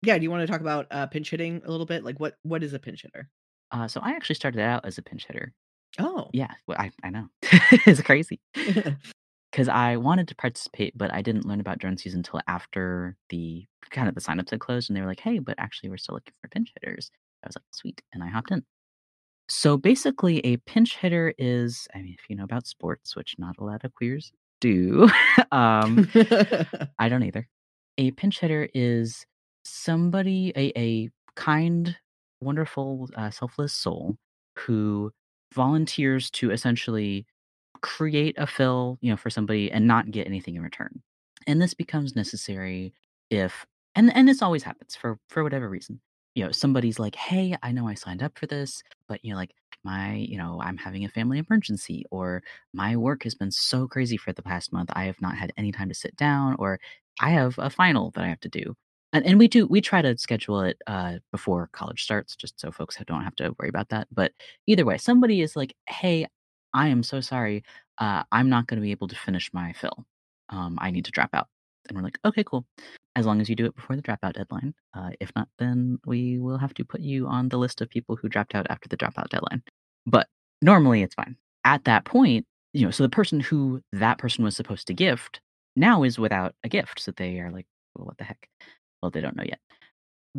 Yeah, 0.04 0.18
do 0.18 0.22
you 0.22 0.30
want 0.30 0.46
to 0.46 0.50
talk 0.50 0.60
about 0.60 0.86
uh, 0.90 1.06
pinch 1.06 1.30
hitting 1.30 1.62
a 1.64 1.70
little 1.70 1.86
bit? 1.86 2.04
Like, 2.04 2.18
what 2.18 2.36
what 2.42 2.62
is 2.62 2.72
a 2.72 2.78
pinch 2.78 3.02
hitter? 3.02 3.28
Uh, 3.70 3.88
so 3.88 4.00
I 4.02 4.10
actually 4.10 4.36
started 4.36 4.60
out 4.60 4.84
as 4.84 4.98
a 4.98 5.02
pinch 5.02 5.26
hitter. 5.26 5.52
Oh, 5.98 6.28
Yeah, 6.32 6.50
well, 6.66 6.78
I 6.78 6.90
I 7.02 7.10
know 7.10 7.28
it's 7.42 8.02
crazy. 8.02 8.40
because 8.54 9.68
I 9.68 9.96
wanted 9.96 10.26
to 10.28 10.34
participate, 10.34 10.98
but 10.98 11.14
I 11.14 11.22
didn't 11.22 11.46
learn 11.46 11.60
about 11.60 11.78
drone 11.78 11.96
season 11.96 12.18
until 12.20 12.40
after 12.48 13.16
the 13.28 13.64
kind 13.90 14.08
of 14.08 14.14
the 14.16 14.20
signups 14.20 14.50
had 14.50 14.58
closed, 14.60 14.90
and 14.90 14.96
they 14.96 15.00
were 15.00 15.06
like, 15.06 15.20
"Hey, 15.20 15.38
but 15.38 15.54
actually, 15.58 15.90
we're 15.90 15.96
still 15.96 16.16
looking 16.16 16.34
for 16.40 16.48
pinch 16.48 16.72
hitters." 16.80 17.10
I 17.44 17.48
was 17.48 17.56
like, 17.56 17.64
"Sweet," 17.72 18.02
and 18.12 18.22
I 18.24 18.28
hopped 18.28 18.50
in. 18.50 18.64
So 19.48 19.76
basically, 19.76 20.38
a 20.40 20.56
pinch 20.58 20.96
hitter 20.96 21.34
is, 21.38 21.86
I 21.94 21.98
mean, 21.98 22.16
if 22.18 22.28
you 22.28 22.36
know 22.36 22.44
about 22.44 22.66
sports, 22.66 23.14
which 23.14 23.36
not 23.38 23.56
a 23.58 23.64
lot 23.64 23.84
of 23.84 23.94
queers 23.94 24.32
do, 24.60 25.08
um, 25.52 26.08
I 26.98 27.08
don't 27.08 27.22
either. 27.22 27.46
A 27.98 28.10
pinch 28.12 28.40
hitter 28.40 28.68
is 28.74 29.24
somebody, 29.64 30.52
a, 30.56 30.72
a 30.78 31.10
kind, 31.36 31.96
wonderful, 32.40 33.08
uh, 33.16 33.30
selfless 33.30 33.72
soul 33.72 34.16
who 34.58 35.12
volunteers 35.54 36.30
to 36.32 36.50
essentially 36.50 37.26
create 37.82 38.34
a 38.38 38.46
fill, 38.46 38.98
you 39.00 39.10
know, 39.10 39.16
for 39.16 39.30
somebody 39.30 39.70
and 39.70 39.86
not 39.86 40.10
get 40.10 40.26
anything 40.26 40.56
in 40.56 40.62
return. 40.62 41.02
And 41.46 41.60
this 41.60 41.74
becomes 41.74 42.16
necessary 42.16 42.94
if, 43.30 43.66
and 43.94 44.14
and 44.16 44.26
this 44.28 44.42
always 44.42 44.62
happens 44.62 44.96
for 44.96 45.18
for 45.28 45.42
whatever 45.44 45.68
reason. 45.68 46.00
You 46.34 46.44
know, 46.46 46.52
somebody's 46.52 46.98
like, 46.98 47.14
"Hey, 47.16 47.56
I 47.62 47.72
know 47.72 47.86
I 47.88 47.94
signed 47.94 48.22
up 48.22 48.38
for 48.38 48.46
this, 48.46 48.82
but 49.08 49.24
you 49.24 49.32
know, 49.32 49.36
like 49.36 49.52
my, 49.84 50.14
you 50.14 50.38
know, 50.38 50.60
I'm 50.62 50.78
having 50.78 51.04
a 51.04 51.08
family 51.08 51.38
emergency, 51.38 52.04
or 52.10 52.42
my 52.72 52.96
work 52.96 53.22
has 53.24 53.34
been 53.34 53.50
so 53.50 53.86
crazy 53.88 54.16
for 54.16 54.32
the 54.32 54.42
past 54.42 54.72
month, 54.72 54.90
I 54.94 55.04
have 55.06 55.20
not 55.20 55.36
had 55.36 55.52
any 55.56 55.70
time 55.72 55.88
to 55.90 55.94
sit 55.94 56.16
down, 56.16 56.56
or 56.58 56.80
I 57.20 57.30
have 57.30 57.58
a 57.58 57.70
final 57.70 58.10
that 58.12 58.24
I 58.24 58.28
have 58.28 58.40
to 58.40 58.48
do." 58.48 58.74
And, 59.14 59.26
and 59.26 59.38
we 59.38 59.48
do 59.48 59.66
we 59.68 59.80
try 59.80 60.02
to 60.02 60.18
schedule 60.18 60.62
it 60.62 60.78
uh, 60.88 61.18
before 61.32 61.70
college 61.72 62.04
starts, 62.04 62.36
just 62.36 62.60
so 62.60 62.72
folks 62.72 62.98
don't 63.06 63.24
have 63.24 63.36
to 63.36 63.54
worry 63.60 63.70
about 63.70 63.90
that. 63.90 64.08
But 64.12 64.32
either 64.66 64.84
way, 64.86 64.98
somebody 64.98 65.40
is 65.42 65.56
like, 65.56 65.74
"Hey, 65.88 66.26
I 66.74 66.88
am 66.88 67.02
so 67.04 67.20
sorry. 67.22 67.64
Uh, 67.98 68.24
I'm 68.32 68.50
not 68.50 68.66
going 68.68 68.78
to 68.80 68.84
be 68.84 68.92
able 68.92 69.08
to 69.08 69.16
finish 69.16 69.52
my 69.54 69.72
fill. 69.74 70.04
Um, 70.50 70.78
I 70.82 70.90
need 70.92 71.06
to 71.06 71.12
drop 71.12 71.30
out." 71.34 71.48
And 71.88 71.96
we're 71.96 72.04
like, 72.04 72.18
"Okay, 72.26 72.44
cool. 72.44 72.66
As 73.16 73.26
long 73.26 73.40
as 73.40 73.48
you 73.48 73.56
do 73.56 73.66
it 73.66 73.76
before 73.76 73.96
the 73.96 74.02
dropout 74.02 74.34
deadline. 74.34 74.74
Uh, 74.94 75.10
if 75.20 75.32
not, 75.36 75.48
then 75.58 75.98
we 76.06 76.38
will 76.40 76.58
have 76.58 76.74
to 76.74 76.84
put 76.84 77.00
you 77.00 77.28
on 77.28 77.48
the 77.50 77.58
list 77.58 77.80
of 77.80 77.88
people 77.90 78.16
who 78.16 78.28
dropped 78.28 78.54
out 78.56 78.66
after 78.70 78.88
the 78.88 78.96
dropout 78.98 79.28
deadline." 79.30 79.62
But 80.06 80.28
normally, 80.62 81.02
it's 81.02 81.14
fine. 81.14 81.36
At 81.64 81.84
that 81.84 82.04
point, 82.04 82.46
you 82.74 82.84
know, 82.84 82.90
so 82.90 83.04
the 83.04 83.08
person 83.08 83.40
who 83.40 83.80
that 83.92 84.18
person 84.18 84.44
was 84.44 84.56
supposed 84.56 84.86
to 84.88 84.94
gift 84.94 85.40
now 85.76 86.02
is 86.04 86.18
without 86.18 86.54
a 86.64 86.68
gift. 86.68 87.00
So 87.00 87.12
they 87.12 87.40
are 87.40 87.50
like, 87.52 87.66
well, 87.96 88.06
what 88.06 88.18
the 88.18 88.24
heck? 88.24 88.48
Well, 89.04 89.10
they 89.10 89.20
don't 89.20 89.36
know 89.36 89.44
yet. 89.44 89.60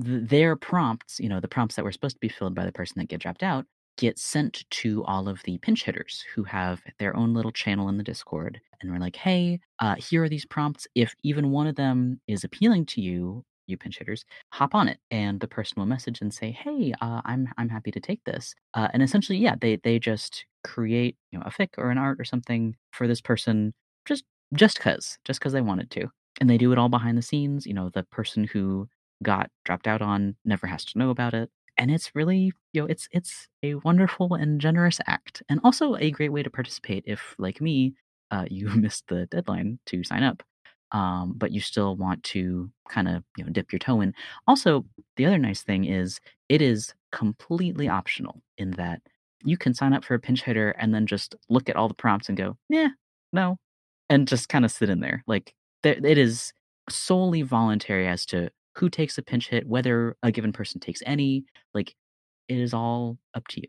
Th- 0.04 0.28
their 0.28 0.56
prompts, 0.56 1.19
you 1.19 1.30
know, 1.30 1.39
the 1.39 1.47
prompts 1.47 1.75
that 1.75 1.86
were 1.86 1.91
supposed 1.91 2.15
to 2.15 2.19
be 2.19 2.30
filled 2.30 2.56
by 2.56 2.65
the 2.65 2.71
person 2.71 2.95
that 2.99 3.10
get 3.10 3.21
dropped 3.21 3.43
out, 3.43 3.67
get 3.97 4.19
sent 4.19 4.65
to 4.71 5.04
all 5.06 5.30
of 5.30 5.43
the 5.43 5.60
pinch 5.60 5.84
hitters 5.84 6.25
who 6.36 6.43
have 6.45 6.82
their 6.99 7.15
own 7.15 7.34
little 7.34 7.51
channel 7.51 7.89
in 7.89 7.97
the 7.97 8.04
Discord. 8.04 8.60
And 8.82 8.91
we're 8.91 8.99
like, 8.99 9.17
hey, 9.17 9.60
uh, 9.80 9.95
here 9.95 10.23
are 10.23 10.30
these 10.30 10.45
prompts. 10.45 10.88
If 10.95 11.15
even 11.23 11.51
one 11.51 11.67
of 11.67 11.75
them 11.75 12.21
is 12.28 12.43
appealing 12.43 12.88
to 12.88 13.01
you, 13.01 13.45
you 13.67 13.78
pinch 13.78 13.99
hitters, 13.99 14.25
hop 14.54 14.75
on 14.75 14.88
it, 14.89 14.99
and 15.12 15.39
the 15.39 15.47
person 15.47 15.75
will 15.80 15.88
message 15.88 16.21
and 16.21 16.34
say, 16.34 16.51
"Hey, 16.51 16.93
uh, 17.01 17.21
I'm 17.25 17.47
I'm 17.58 17.69
happy 17.69 17.91
to 17.91 17.99
take 17.99 18.23
this." 18.25 18.56
Uh, 18.75 18.89
and 18.93 19.04
essentially, 19.04 19.39
yeah, 19.39 19.56
they 19.62 19.78
they 19.78 19.99
just 19.99 20.45
create 20.63 21.17
you 21.32 21.39
know 21.39 21.45
a 21.45 21.51
fic 21.51 21.69
or 21.78 21.91
an 21.91 21.97
art 21.99 22.19
or 22.19 22.25
something 22.25 22.75
for 22.91 23.08
this 23.08 23.21
person 23.21 23.73
just 24.08 24.25
just 24.56 24.80
cause 24.80 25.17
just 25.25 25.41
cause 25.41 25.54
they 25.54 25.62
wanted 25.62 25.91
to, 25.91 26.10
and 26.39 26.50
they 26.50 26.58
do 26.58 26.71
it 26.71 26.78
all 26.78 26.89
behind 26.89 27.17
the 27.17 27.21
scenes. 27.21 27.65
You 27.65 27.74
know, 27.74 27.89
the 27.89 28.04
person 28.04 28.45
who 28.45 28.88
got 29.24 29.50
dropped 29.63 29.88
out 29.88 30.02
on 30.02 30.36
never 30.45 30.67
has 30.67 30.86
to 30.86 31.00
know 31.00 31.10
about 31.10 31.34
it 31.34 31.50
and 31.78 31.91
it's 31.91 32.15
really 32.15 32.52
you 32.74 32.82
know 32.82 32.86
it's 32.88 33.08
it's 33.12 33.48
a 33.63 33.76
wonderful 33.76 34.34
and 34.34 34.62
generous 34.62 35.00
act 35.08 35.41
and 35.50 35.60
also 35.63 35.95
a 35.95 36.12
great 36.12 36.32
way 36.32 36.43
to 36.43 36.50
participate 36.50 37.04
if 37.08 37.36
like 37.38 37.62
me 37.62 37.93
uh, 38.32 38.45
you 38.50 38.67
missed 38.69 39.08
the 39.08 39.26
deadline 39.28 39.80
to 39.86 40.04
sign 40.04 40.24
up 40.24 40.43
um, 40.91 41.34
but 41.36 41.52
you 41.52 41.60
still 41.60 41.95
want 41.95 42.24
to 42.24 42.69
kind 42.89 43.08
of 43.08 43.24
you 43.38 43.43
know 43.43 43.52
dip 43.52 43.71
your 43.71 43.80
toe 43.80 44.02
in 44.02 44.13
also 44.48 44.86
the 45.17 45.26
other 45.26 45.38
nice 45.38 45.63
thing 45.63 45.86
is 45.86 46.19
it 46.50 46.62
is 46.62 46.93
completely 47.12 47.88
optional 47.88 48.41
in 48.58 48.71
that 48.71 49.02
you 49.43 49.58
can 49.58 49.74
sign 49.74 49.93
up 49.93 50.04
for 50.04 50.15
a 50.15 50.19
pinch 50.19 50.43
hitter 50.43 50.71
and 50.71 50.93
then 50.93 51.06
just 51.06 51.36
look 51.50 51.69
at 51.69 51.76
all 51.76 51.88
the 51.88 51.93
prompts 51.93 52.30
and 52.30 52.38
go 52.38 52.58
yeah 52.69 52.89
no 53.34 53.58
and 54.10 54.28
just 54.28 54.50
kind 54.50 54.65
of 54.65 54.71
sit 54.71 54.89
in 54.89 55.00
there 55.00 55.24
like 55.28 55.54
there, 55.86 56.06
it 56.06 56.19
is 56.19 56.54
solely 56.89 57.43
voluntary 57.43 58.08
as 58.10 58.26
to 58.28 58.52
who 58.78 58.89
takes 58.89 59.17
a 59.17 59.24
pinch 59.24 59.50
hit, 59.50 59.67
whether 59.67 60.17
a 60.24 60.34
given 60.34 60.54
person 60.54 60.82
takes 60.82 61.04
any. 61.08 61.45
Like 61.76 61.95
it 62.48 62.58
is 62.60 62.74
all 62.74 63.19
up 63.36 63.48
to 63.50 63.62
you. 63.62 63.67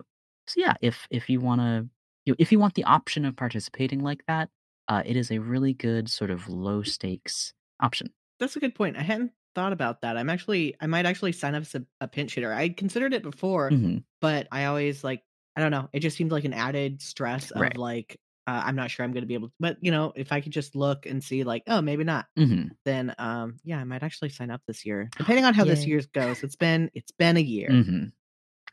So 0.48 0.60
yeah, 0.60 0.74
if 0.82 1.06
if 1.10 1.30
you 1.30 1.40
want 1.40 1.60
to 1.62 1.88
you 2.26 2.32
know, 2.32 2.36
if 2.38 2.52
you 2.52 2.58
want 2.58 2.74
the 2.74 2.84
option 2.84 3.24
of 3.24 3.36
participating 3.36 4.00
like 4.00 4.24
that, 4.28 4.50
uh, 4.88 5.02
it 5.06 5.16
is 5.16 5.30
a 5.30 5.38
really 5.40 5.74
good 5.74 6.10
sort 6.10 6.30
of 6.30 6.48
low 6.48 6.82
stakes 6.82 7.54
option. 7.80 8.12
That's 8.38 8.56
a 8.56 8.60
good 8.60 8.74
point. 8.74 8.96
I 8.96 9.02
hadn't 9.02 9.32
thought 9.54 9.72
about 9.72 10.02
that. 10.02 10.16
I'm 10.16 10.28
actually, 10.28 10.76
I 10.80 10.86
might 10.86 11.06
actually 11.06 11.32
sign 11.32 11.54
up 11.54 11.62
as 11.62 11.74
a, 11.74 11.86
a 12.00 12.08
pinch 12.08 12.34
hitter. 12.34 12.52
I 12.52 12.68
considered 12.68 13.14
it 13.14 13.22
before, 13.22 13.76
hmm 13.76 13.98
but 14.20 14.46
I 14.52 14.66
always 14.66 15.02
like, 15.02 15.24
I 15.56 15.60
don't 15.62 15.70
know. 15.70 15.88
It 15.92 16.00
just 16.00 16.16
seemed 16.16 16.32
like 16.32 16.44
an 16.44 16.52
added 16.52 17.00
stress 17.00 17.50
of 17.50 17.64
Right. 17.64 17.76
like, 17.76 18.20
uh, 18.46 18.62
I'm 18.64 18.76
not 18.76 18.90
sure 18.90 19.04
I'm 19.04 19.12
going 19.12 19.22
to 19.22 19.26
be 19.26 19.34
able 19.34 19.48
to, 19.48 19.54
but 19.60 19.76
you 19.80 19.90
know, 19.90 20.12
if 20.16 20.32
I 20.32 20.40
could 20.40 20.52
just 20.52 20.76
look 20.76 21.06
and 21.06 21.22
see 21.22 21.44
like, 21.44 21.62
oh, 21.66 21.80
maybe 21.82 22.04
not, 22.04 22.26
hmm 22.36 22.64
then, 22.84 23.14
um, 23.18 23.56
yeah, 23.64 23.78
I 23.78 23.84
might 23.84 24.02
actually 24.04 24.28
sign 24.28 24.50
up 24.50 24.60
this 24.68 24.86
year, 24.86 25.10
depending 25.18 25.44
on 25.44 25.54
how 25.54 25.64
this 25.64 25.80
Yay. 25.80 25.88
year's 25.88 26.06
goes. 26.06 26.42
It's 26.44 26.54
been, 26.56 26.90
it's 26.94 27.10
been 27.12 27.36
a 27.36 27.40
year. 27.40 27.70
hmm 27.70 28.04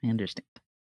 I 0.03 0.09
understand. 0.09 0.45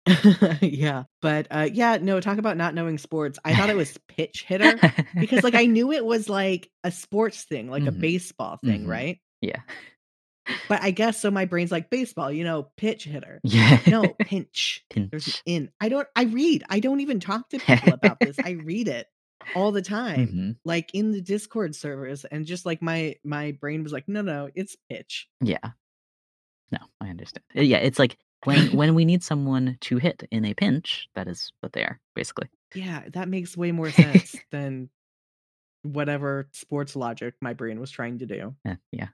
yeah. 0.61 1.05
But, 1.23 1.47
uh, 1.51 1.69
yeah, 1.73 1.99
no, 2.01 2.21
talk 2.21 2.39
about 2.39 2.57
not 2.57 2.75
knowing 2.75 2.99
sports. 2.99 3.39
I 3.45 3.55
thought 3.55 3.71
it 3.71 3.77
was 3.77 3.99
pitch 4.09 4.45
hitter 4.47 4.79
because 5.21 5.43
like 5.45 5.55
I 5.55 5.67
knew 5.67 5.93
it 5.93 6.05
was 6.05 6.29
like 6.29 6.71
a 6.85 6.91
sports 6.91 7.45
thing, 7.45 7.71
like 7.71 7.87
a 7.87 7.93
Mhm. 7.93 8.01
baseball 8.01 8.59
thing, 8.65 8.85
Mhm. 8.85 8.89
right? 8.89 9.21
yeah, 9.41 9.61
But 10.69 10.83
I 10.83 10.91
guess 10.93 11.21
so 11.21 11.31
my 11.31 11.45
brain's 11.45 11.73
like 11.73 11.91
baseball, 11.91 12.31
you 12.31 12.45
know, 12.45 12.69
pitch 12.77 13.05
hitter. 13.05 13.41
yeah. 13.45 13.81
No, 13.87 14.09
pinch. 14.21 14.85
There's 14.95 15.05
an 15.05 15.11
Pinch. 15.11 15.43
in. 15.47 15.71
I 15.81 15.89
don't 15.89 16.07
I 16.15 16.25
read. 16.25 16.65
I 16.69 16.81
don't 16.81 17.01
even 17.01 17.21
talk 17.21 17.49
to 17.51 17.59
people 17.59 17.93
about 17.95 18.19
this. 18.21 18.37
I 18.43 18.51
read 18.65 18.89
it 18.89 19.07
all 19.55 19.73
the 19.73 19.83
time. 19.83 20.27
hmm 20.29 20.51
Like 20.65 20.91
in 20.95 21.13
the 21.13 21.21
Discord 21.21 21.75
servers 21.75 22.25
and 22.25 22.47
just 22.47 22.65
like 22.67 22.83
my 22.83 23.17
my 23.25 23.53
brain 23.53 23.83
was 23.83 23.93
like, 23.93 24.09
"No, 24.09 24.23
no, 24.23 24.49
it's 24.55 24.77
pitch." 24.91 25.29
Yeah. 25.41 25.59
No, 26.73 26.79
I 27.01 27.09
understand. 27.11 27.45
Uh, 27.57 27.61
Yeah, 27.63 27.79
it's 27.79 27.99
like 27.99 28.17
when 28.45 28.73
when 28.77 28.95
we 28.95 29.05
need 29.05 29.23
someone 29.23 29.77
to 29.83 29.99
hit 29.99 30.23
in 30.31 30.45
a 30.45 30.55
pinch, 30.55 31.09
that 31.15 31.29
is 31.29 31.53
what 31.61 31.73
they 31.73 31.83
are, 31.83 32.01
basically. 32.15 32.49
Yeah, 32.75 33.03
that 33.13 33.29
makes 33.29 33.57
way 33.57 33.73
more 33.73 33.91
sense 34.03 34.37
than 34.51 34.91
whatever 35.83 36.49
sports 36.53 36.97
logic 36.97 37.35
my 37.41 37.53
brain 37.53 37.79
was 37.79 37.93
trying 37.93 38.19
to 38.19 38.27
do. 38.27 38.57
Eh, 38.65 38.75
yeah. 38.91 39.09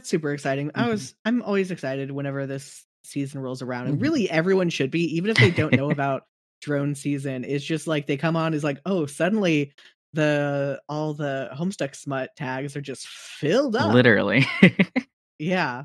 That 0.00 0.04
that's 0.04 0.08
super 0.08 0.32
exciting. 0.32 0.70
I 0.74 0.84
Mhm. 0.84 0.88
was 0.90 1.14
I'm 1.24 1.42
always 1.42 1.70
excited 1.70 2.10
whenever 2.10 2.46
this 2.46 2.84
season 3.04 3.40
rolls 3.40 3.62
around. 3.62 3.86
And 3.88 3.98
Mhm. 3.98 4.02
really 4.02 4.30
everyone 4.30 4.70
should 4.70 4.90
be, 4.90 5.16
even 5.16 5.30
if 5.30 5.36
they 5.38 5.50
don't 5.50 5.74
know 5.76 5.90
about 5.90 6.24
drone 6.62 6.94
season. 6.94 7.44
It's 7.44 7.64
just 7.64 7.86
like 7.86 8.06
they 8.06 8.16
come 8.16 8.36
on 8.36 8.52
is 8.54 8.62
like, 8.64 8.80
oh, 8.86 9.06
suddenly 9.06 9.72
the 10.12 10.80
all 10.88 11.14
the 11.14 11.48
Homestuck 11.54 11.94
smut 11.94 12.30
tags 12.36 12.76
are 12.76 12.80
just 12.80 13.06
filled 13.08 13.76
up. 13.76 13.94
Literally. 13.94 14.46
Yeah. 15.38 15.84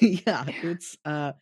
yeah. 0.00 0.44
It's 0.62 0.96
uh 1.04 1.32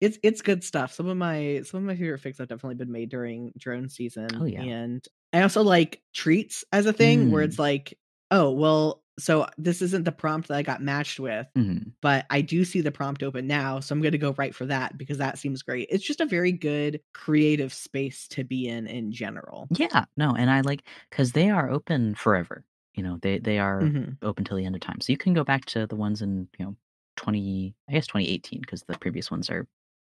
it's 0.00 0.18
it's 0.22 0.40
good 0.42 0.64
stuff. 0.64 0.92
Some 0.94 1.06
of 1.08 1.16
my 1.16 1.62
some 1.64 1.80
of 1.80 1.84
my 1.84 1.96
favorite 1.96 2.22
fics 2.22 2.38
have 2.38 2.48
definitely 2.48 2.76
been 2.76 2.92
made 2.92 3.10
during 3.10 3.52
drone 3.58 3.88
season. 3.88 4.28
Oh, 4.40 4.44
yeah. 4.44 4.62
And 4.62 5.04
I 5.32 5.42
also 5.42 5.62
like 5.62 6.00
treats 6.14 6.64
as 6.72 6.86
a 6.86 6.92
thing 6.92 7.30
where 7.30 7.42
Mm. 7.42 7.48
it's 7.48 7.58
like, 7.58 7.98
oh 8.30 8.50
well, 8.52 9.02
so 9.18 9.46
this 9.58 9.82
isn't 9.82 10.04
the 10.04 10.12
prompt 10.12 10.48
that 10.48 10.56
I 10.56 10.62
got 10.62 10.82
matched 10.82 11.18
with, 11.20 11.46
Mhm. 11.54 11.92
but 12.02 12.26
I 12.30 12.40
do 12.42 12.64
see 12.64 12.80
the 12.80 12.92
prompt 12.92 13.22
open 13.22 13.46
now, 13.46 13.80
so 13.80 13.92
I'm 13.94 14.02
gonna 14.02 14.18
go 14.18 14.34
right 14.38 14.54
for 14.54 14.66
that 14.66 14.96
because 14.98 15.18
that 15.18 15.38
seems 15.38 15.62
great. 15.62 15.88
It's 15.90 16.04
just 16.04 16.20
a 16.20 16.26
very 16.26 16.52
good 16.52 17.00
creative 17.14 17.72
space 17.74 18.28
to 18.28 18.44
be 18.44 18.68
in 18.68 18.86
in 18.86 19.12
general. 19.12 19.70
Yeah, 19.70 20.04
no, 20.16 20.34
and 20.34 20.50
I 20.50 20.60
like 20.62 20.84
because 21.10 21.32
they 21.32 21.50
are 21.50 21.70
open 21.70 22.14
forever. 22.14 22.64
You 22.94 23.02
know, 23.02 23.18
they 23.22 23.38
they 23.38 23.58
are 23.58 23.90
Mhm. 23.90 24.18
open 24.22 24.44
till 24.44 24.56
the 24.56 24.64
end 24.64 24.74
of 24.74 24.80
time. 24.80 25.00
So 25.00 25.12
you 25.12 25.18
can 25.18 25.34
go 25.34 25.44
back 25.44 25.64
to 25.66 25.86
the 25.86 25.96
ones 25.96 26.22
in 26.22 26.48
you 26.58 26.64
know 26.64 26.76
twenty, 27.16 27.74
I 27.88 27.92
guess 27.92 28.06
twenty 28.06 28.28
eighteen, 28.28 28.60
because 28.60 28.82
the 28.84 28.98
previous 28.98 29.30
ones 29.30 29.50
are 29.50 29.66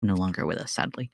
no 0.02 0.14
longer 0.14 0.44
with 0.46 0.58
us, 0.58 0.72
sadly. 0.72 1.10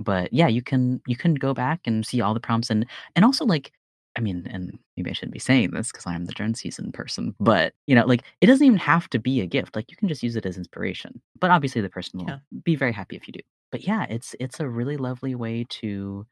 But 0.00 0.32
yeah, 0.32 0.48
you 0.48 0.62
can 0.62 1.02
you 1.06 1.16
can 1.16 1.34
go 1.34 1.54
back 1.54 1.82
and 1.86 2.06
see 2.06 2.20
all 2.20 2.34
the 2.34 2.40
prompts 2.40 2.70
and 2.70 2.86
and 3.16 3.24
also 3.24 3.46
like 3.46 3.72
I 4.16 4.20
mean, 4.20 4.46
and 4.50 4.78
maybe 4.96 5.10
I 5.10 5.12
shouldn't 5.12 5.32
be 5.32 5.38
saying 5.38 5.70
this 5.70 5.92
because 5.92 6.06
I'm 6.06 6.24
the 6.24 6.32
drone 6.32 6.54
season 6.54 6.90
person, 6.92 7.34
but 7.38 7.74
you 7.86 7.94
know, 7.94 8.04
like 8.06 8.24
it 8.40 8.46
doesn't 8.46 8.66
even 8.66 8.78
have 8.78 9.08
to 9.10 9.18
be 9.18 9.40
a 9.40 9.46
gift. 9.46 9.76
Like 9.76 9.90
you 9.90 9.96
can 9.96 10.08
just 10.08 10.22
use 10.22 10.36
it 10.36 10.46
as 10.46 10.56
inspiration. 10.58 11.22
But 11.40 11.50
obviously, 11.50 11.80
the 11.80 11.88
person 11.90 12.18
will 12.20 12.26
Yeah. 12.28 12.38
be 12.64 12.74
very 12.76 12.92
happy 12.92 13.16
if 13.16 13.26
you 13.28 13.32
do. 13.32 13.40
But 13.70 13.82
yeah, 13.86 14.06
it's 14.10 14.34
it's 14.40 14.58
a 14.60 14.68
really 14.68 14.96
lovely 14.96 15.34
way 15.36 15.64
to 15.80 16.26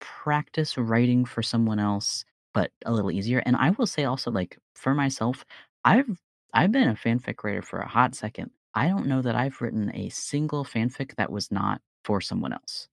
practice 0.00 0.76
writing 0.78 1.24
for 1.24 1.42
someone 1.42 1.78
else, 1.78 2.24
but 2.52 2.72
a 2.84 2.92
little 2.92 3.10
easier. 3.10 3.40
And 3.46 3.56
I 3.56 3.70
will 3.70 3.86
say 3.86 4.04
also, 4.04 4.30
like 4.30 4.58
for 4.74 4.94
myself, 4.94 5.44
I've 5.84 6.22
I've 6.52 6.72
been 6.72 6.88
a 6.88 6.94
fanfic 6.94 7.42
writer 7.44 7.62
for 7.62 7.80
a 7.80 7.88
hot 7.88 8.14
second. 8.14 8.50
I 8.74 8.88
don't 8.88 9.06
know 9.06 9.22
that 9.22 9.36
I've 9.36 9.60
written 9.60 9.94
a 9.94 10.08
single 10.10 10.64
fanfic 10.64 11.16
that 11.16 11.32
was 11.32 11.50
not 11.52 11.80
for 12.04 12.20
someone 12.20 12.52
else. 12.52 12.88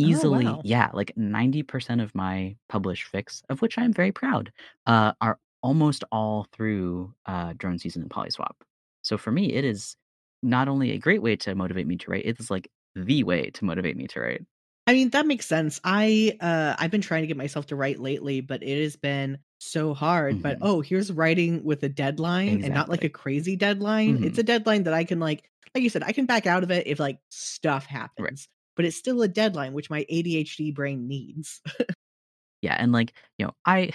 Easily, 0.00 0.60
wow. 0.60 0.62
yeah, 0.62 0.90
like 0.94 1.12
90% 1.16 2.00
of 2.00 2.14
my 2.14 2.56
published 2.68 3.12
fics, 3.12 3.42
of 3.48 3.60
which 3.62 3.76
I'm 3.78 3.92
very 3.92 4.12
proud, 4.12 4.52
uh, 4.86 5.12
are 5.20 5.40
almost 5.62 6.04
all 6.12 6.44
through 6.52 7.12
uh, 7.26 7.54
Drone 7.56 7.78
Season 7.80 8.02
and 8.02 8.10
Polyswap. 8.10 8.54
So 9.02 9.18
for 9.18 9.32
me, 9.32 9.52
it 9.54 9.64
is 9.64 9.96
not 10.42 10.68
only 10.68 10.92
a 10.92 10.98
great 10.98 11.20
way 11.22 11.34
to 11.38 11.54
motivate 11.56 11.88
me 11.88 11.96
to 11.96 12.10
write, 12.12 12.24
it's 12.26 12.48
like 12.50 12.70
the 12.94 13.24
way 13.24 13.50
to 13.50 13.64
motivate 13.64 13.96
me 13.96 14.06
to 14.08 14.20
write. 14.20 14.46
I 14.86 14.94
mean, 14.94 15.10
that 15.10 15.26
makes 15.26 15.46
sense. 15.46 15.80
I 15.84 16.36
uh 16.40 16.74
I've 16.78 16.90
been 16.90 17.02
trying 17.02 17.22
to 17.22 17.26
get 17.26 17.36
myself 17.36 17.66
to 17.66 17.76
write 17.76 17.98
lately, 18.00 18.40
but 18.40 18.62
it 18.62 18.82
has 18.82 18.96
been 18.96 19.38
so 19.60 19.92
hard. 19.92 20.40
But 20.40 20.58
Mhm. 20.58 20.62
oh, 20.62 20.80
here's 20.80 21.12
writing 21.12 21.62
with 21.62 21.82
a 21.82 21.88
deadline 21.90 22.60
and 22.62 22.72
not 22.72 22.88
like 22.88 23.04
a 23.04 23.08
crazy 23.10 23.54
deadline. 23.56 24.18
It's 24.22 24.38
Mhm. 24.38 24.38
a 24.38 24.42
deadline 24.42 24.84
that 24.84 24.94
I 24.94 25.04
can 25.04 25.20
like 25.20 25.50
like 25.74 25.84
you 25.84 25.90
said, 25.90 26.02
I 26.02 26.12
can 26.12 26.24
back 26.26 26.46
out 26.46 26.62
of 26.62 26.70
it 26.70 26.86
if 26.86 26.98
like 26.98 27.20
stuff 27.30 27.84
happens. 27.86 28.48
But 28.78 28.86
it's 28.86 28.96
still 28.98 29.22
a 29.22 29.28
deadline 29.28 29.74
which 29.74 29.90
my 29.90 30.06
ADHD 30.10 30.72
brain 30.72 31.08
needs. 31.08 31.62
Yeah, 32.62 32.76
and 32.78 32.92
like, 32.92 33.12
you 33.38 33.46
know, 33.46 33.52
I 33.64 33.92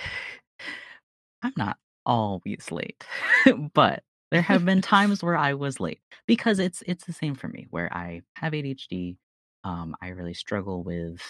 I'm 1.41 1.53
not 1.57 1.77
always 2.05 2.71
late. 2.71 3.03
but 3.73 4.03
there 4.31 4.41
have 4.41 4.65
been 4.65 4.81
times 4.81 5.23
where 5.23 5.37
I 5.37 5.53
was 5.53 5.79
late 5.79 5.99
because 6.27 6.59
it's 6.59 6.83
it's 6.87 7.05
the 7.05 7.13
same 7.13 7.35
for 7.35 7.47
me 7.47 7.67
where 7.69 7.91
I 7.95 8.21
have 8.35 8.53
ADHD. 8.53 9.17
Um 9.63 9.95
I 10.01 10.09
really 10.09 10.33
struggle 10.33 10.83
with 10.83 11.21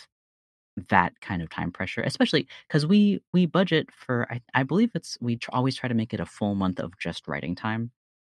that 0.89 1.13
kind 1.21 1.41
of 1.41 1.49
time 1.49 1.71
pressure, 1.71 2.01
especially 2.01 2.47
cuz 2.69 2.85
we 2.85 3.21
we 3.33 3.45
budget 3.45 3.91
for 3.91 4.27
I, 4.31 4.41
I 4.53 4.63
believe 4.63 4.91
it's 4.95 5.17
we 5.21 5.37
tr- 5.37 5.51
always 5.53 5.75
try 5.75 5.89
to 5.89 5.95
make 5.95 6.13
it 6.13 6.19
a 6.19 6.25
full 6.25 6.55
month 6.55 6.79
of 6.79 6.97
just 6.99 7.27
writing 7.27 7.55
time 7.55 7.91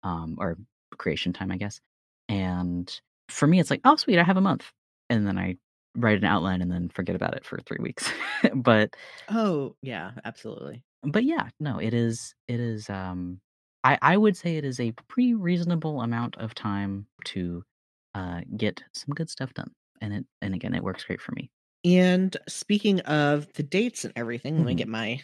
um 0.04 0.36
or 0.40 0.58
creation 0.98 1.34
time, 1.34 1.52
I 1.52 1.58
guess. 1.58 1.82
And 2.30 2.90
for 3.30 3.48
me 3.48 3.60
it's 3.60 3.72
like, 3.72 3.82
"Oh, 3.86 3.96
sweet, 3.98 4.20
I 4.20 4.24
have 4.24 4.38
a 4.38 4.42
month." 4.42 4.72
And 5.10 5.28
then 5.28 5.38
I 5.38 5.58
write 5.96 6.18
an 6.18 6.26
outline 6.26 6.62
and 6.62 6.72
then 6.72 6.90
forget 6.90 7.16
about 7.16 7.36
it 7.36 7.46
for 7.46 7.60
3 7.60 7.78
weeks. 7.82 8.12
but 8.56 8.96
oh, 9.28 9.76
yeah, 9.82 10.14
absolutely. 10.24 10.84
but 11.04 11.24
yeah, 11.24 11.50
no, 11.60 11.80
it 11.80 11.94
is 11.94 12.34
it 12.48 12.60
is 12.60 12.90
um 12.90 13.42
I 13.84 13.98
I 14.02 14.18
would 14.18 14.36
say 14.38 14.58
it 14.58 14.66
is 14.66 14.80
a 14.80 14.92
pretty 15.08 15.34
reasonable 15.34 16.02
amount 16.02 16.38
of 16.38 16.56
time 16.56 17.08
to 17.26 17.64
uh 18.14 18.42
get 18.58 18.84
some 18.94 19.14
good 19.14 19.30
stuff 19.30 19.54
done. 19.54 19.72
And 20.02 20.14
it 20.14 20.26
and 20.42 20.54
again, 20.56 20.74
it 20.76 20.84
works 20.84 21.04
great 21.04 21.22
for 21.22 21.34
me. 21.34 21.50
And 21.84 22.36
speaking 22.48 23.00
of 23.02 23.52
the 23.54 23.64
dates 23.64 24.06
and 24.06 24.14
everything, 24.16 24.58
let 24.58 24.66
me 24.66 24.76
Mhm. 24.76 24.76
get 24.76 24.88
my 24.88 25.24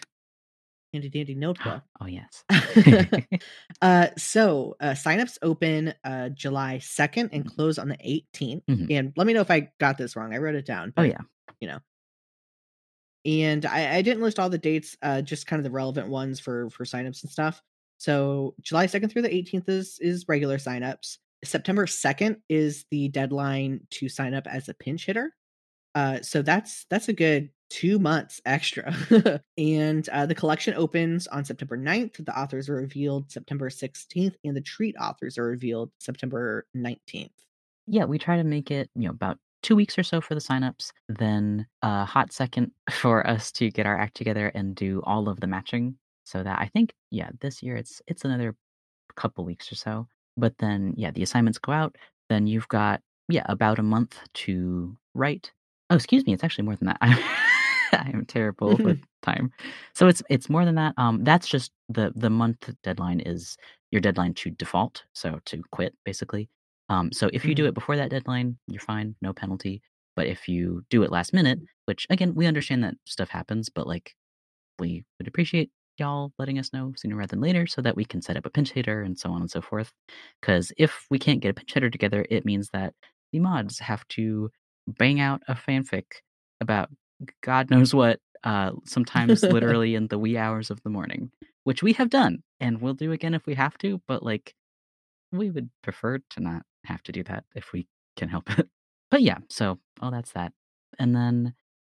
handy 0.93 1.09
dandy 1.09 1.35
notebook. 1.35 1.81
oh 2.01 2.05
yes. 2.05 2.43
uh 3.81 4.07
so 4.17 4.75
uh 4.79 4.91
signups 4.91 5.37
open 5.41 5.93
uh 6.03 6.29
July 6.29 6.77
2nd 6.77 7.29
and 7.31 7.45
Mhm. 7.45 7.55
close 7.55 7.77
on 7.77 7.89
the 7.89 7.97
18th. 7.97 8.63
Mhm. 8.69 8.91
And 8.91 9.13
let 9.15 9.27
me 9.27 9.33
know 9.33 9.41
if 9.41 9.51
I 9.51 9.69
got 9.79 9.97
this 9.97 10.15
wrong. 10.15 10.33
I 10.33 10.37
wrote 10.37 10.55
it 10.55 10.65
down. 10.65 10.93
oh 10.97 11.03
yeah. 11.03 11.21
You 11.59 11.67
know. 11.69 11.79
And 13.23 13.65
I, 13.65 13.97
I 13.97 14.01
didn't 14.01 14.23
list 14.23 14.39
all 14.39 14.49
the 14.49 14.57
dates, 14.57 14.97
uh 15.01 15.21
just 15.21 15.47
kind 15.47 15.59
of 15.59 15.63
the 15.63 15.71
relevant 15.71 16.07
ones 16.09 16.39
for 16.39 16.69
for 16.71 16.85
signups 16.85 17.23
and 17.23 17.31
stuff. 17.31 17.61
So 17.97 18.55
July 18.61 18.87
2nd 18.87 19.11
through 19.11 19.21
the 19.23 19.29
18th 19.29 19.69
is 19.69 19.97
is 20.01 20.25
regular 20.27 20.57
signups. 20.57 21.17
September 21.43 21.85
2nd 21.85 22.37
is 22.49 22.85
the 22.91 23.07
deadline 23.09 23.81
to 23.91 24.09
sign 24.09 24.33
up 24.33 24.47
as 24.47 24.69
a 24.69 24.73
pinch 24.73 25.05
hitter. 25.05 25.33
Uh, 25.93 26.21
so 26.21 26.41
that's 26.41 26.85
that's 26.89 27.09
a 27.09 27.13
good 27.13 27.49
two 27.71 27.97
months 27.97 28.41
extra. 28.45 28.93
and 29.57 30.07
uh, 30.09 30.25
the 30.25 30.35
collection 30.35 30.73
opens 30.75 31.25
on 31.27 31.45
September 31.45 31.77
9th. 31.77 32.23
The 32.23 32.37
authors 32.37 32.69
are 32.69 32.75
revealed 32.75 33.31
September 33.31 33.69
16th, 33.69 34.35
and 34.43 34.55
the 34.55 34.61
treat 34.61 34.95
authors 34.99 35.37
are 35.37 35.45
revealed 35.45 35.89
September 35.97 36.67
19th. 36.75 37.29
Yeah, 37.87 38.05
we 38.05 38.19
try 38.19 38.37
to 38.37 38.43
make 38.43 38.69
it, 38.69 38.89
you 38.93 39.03
know, 39.03 39.11
about 39.11 39.37
two 39.63 39.75
weeks 39.75 39.97
or 39.97 40.03
so 40.03 40.21
for 40.21 40.35
the 40.35 40.41
signups, 40.41 40.91
then 41.07 41.65
a 41.81 42.05
hot 42.05 42.33
second 42.33 42.71
for 42.91 43.25
us 43.25 43.51
to 43.53 43.71
get 43.71 43.85
our 43.85 43.97
act 43.97 44.15
together 44.15 44.47
and 44.49 44.75
do 44.75 45.01
all 45.05 45.29
of 45.29 45.39
the 45.39 45.47
matching. 45.47 45.95
So 46.25 46.43
that 46.43 46.59
I 46.59 46.67
think, 46.67 46.93
yeah, 47.09 47.29
this 47.41 47.63
year 47.63 47.75
it's 47.75 48.01
it's 48.05 48.23
another 48.23 48.55
couple 49.15 49.43
weeks 49.43 49.71
or 49.71 49.75
so. 49.75 50.07
But 50.37 50.53
then 50.59 50.93
yeah, 50.95 51.11
the 51.11 51.23
assignments 51.23 51.57
go 51.57 51.71
out. 51.71 51.95
Then 52.29 52.47
you've 52.47 52.67
got 52.67 53.01
yeah, 53.27 53.45
about 53.47 53.79
a 53.79 53.83
month 53.83 54.19
to 54.33 54.95
write. 55.13 55.51
Oh, 55.89 55.95
excuse 55.95 56.25
me, 56.25 56.33
it's 56.33 56.43
actually 56.43 56.65
more 56.65 56.75
than 56.75 56.87
that. 56.87 57.41
I 58.07 58.09
am 58.13 58.25
terrible 58.25 58.81
with 58.83 58.99
time. 59.21 59.51
So 59.95 60.07
it's 60.07 60.23
it's 60.29 60.49
more 60.49 60.65
than 60.65 60.75
that. 60.75 60.93
Um 60.97 61.23
that's 61.23 61.47
just 61.47 61.71
the 61.89 62.11
the 62.15 62.29
month 62.29 62.69
deadline 62.83 63.19
is 63.21 63.57
your 63.91 64.01
deadline 64.01 64.33
to 64.35 64.49
default, 64.51 65.03
so 65.13 65.39
to 65.45 65.61
quit 65.71 65.93
basically. 66.05 66.49
Um, 66.89 67.11
so 67.13 67.29
if 67.33 67.47
you 67.47 67.55
do 67.55 67.65
Mhm. 67.65 67.67
it 67.67 67.73
before 67.73 67.95
that 67.97 68.09
deadline, 68.09 68.57
you're 68.67 68.81
fine, 68.81 69.15
no 69.21 69.33
penalty. 69.33 69.81
But 70.15 70.27
if 70.27 70.47
you 70.47 70.83
do 70.89 71.03
it 71.03 71.11
last 71.11 71.33
minute, 71.33 71.59
which 71.85 72.05
again, 72.09 72.35
we 72.35 72.47
understand 72.47 72.83
that 72.83 72.95
stuff 73.05 73.29
happens, 73.29 73.69
but 73.69 73.87
like 73.87 74.13
we 74.79 75.05
would 75.19 75.27
appreciate 75.27 75.71
y'all 75.97 76.33
letting 76.39 76.57
us 76.59 76.73
know 76.73 76.93
sooner 76.97 77.15
rather 77.15 77.31
than 77.31 77.41
later 77.41 77.67
so 77.67 77.81
that 77.81 77.95
we 77.95 78.05
can 78.05 78.21
set 78.21 78.37
up 78.37 78.45
a 78.45 78.49
pinch 78.49 78.71
hitter 78.71 79.01
and 79.03 79.17
so 79.19 79.31
on 79.31 79.41
and 79.41 79.51
so 79.51 79.61
forth. 79.61 79.91
Because 80.41 80.71
if 80.77 81.05
we 81.09 81.19
can't 81.19 81.41
get 81.41 81.51
a 81.51 81.53
pinch 81.53 81.73
hitter 81.73 81.89
together, 81.89 82.25
it 82.29 82.45
means 82.45 82.69
that 82.73 82.93
the 83.31 83.39
mods 83.39 83.79
have 83.79 84.07
to 84.09 84.49
bang 84.87 85.19
out 85.19 85.41
a 85.47 85.53
fanfic 85.55 86.05
about 86.59 86.89
God 87.41 87.69
knows 87.69 87.93
what, 87.93 88.19
uh, 88.43 88.71
sometimes 88.85 89.43
literally 89.43 89.95
in 89.95 90.07
the 90.07 90.19
wee 90.19 90.37
hours 90.37 90.69
of 90.69 90.81
the 90.83 90.89
morning, 90.89 91.31
which 91.63 91.83
we 91.83 91.93
have 91.93 92.09
done 92.09 92.43
and 92.59 92.81
we'll 92.81 92.93
do 92.93 93.11
again 93.11 93.33
if 93.33 93.45
we 93.45 93.55
have 93.55 93.77
to. 93.79 94.01
But 94.07 94.23
like, 94.23 94.55
we 95.31 95.49
would 95.49 95.69
prefer 95.81 96.19
to 96.31 96.39
not 96.39 96.63
have 96.85 97.03
to 97.03 97.11
do 97.11 97.23
that 97.23 97.45
if 97.55 97.71
we 97.71 97.87
can 98.17 98.29
help 98.29 98.57
it. 98.57 98.67
But 99.09 99.21
yeah, 99.21 99.37
so 99.49 99.77
all 100.01 100.11
that's 100.11 100.31
that. 100.33 100.53
And 100.99 101.15
then 101.15 101.53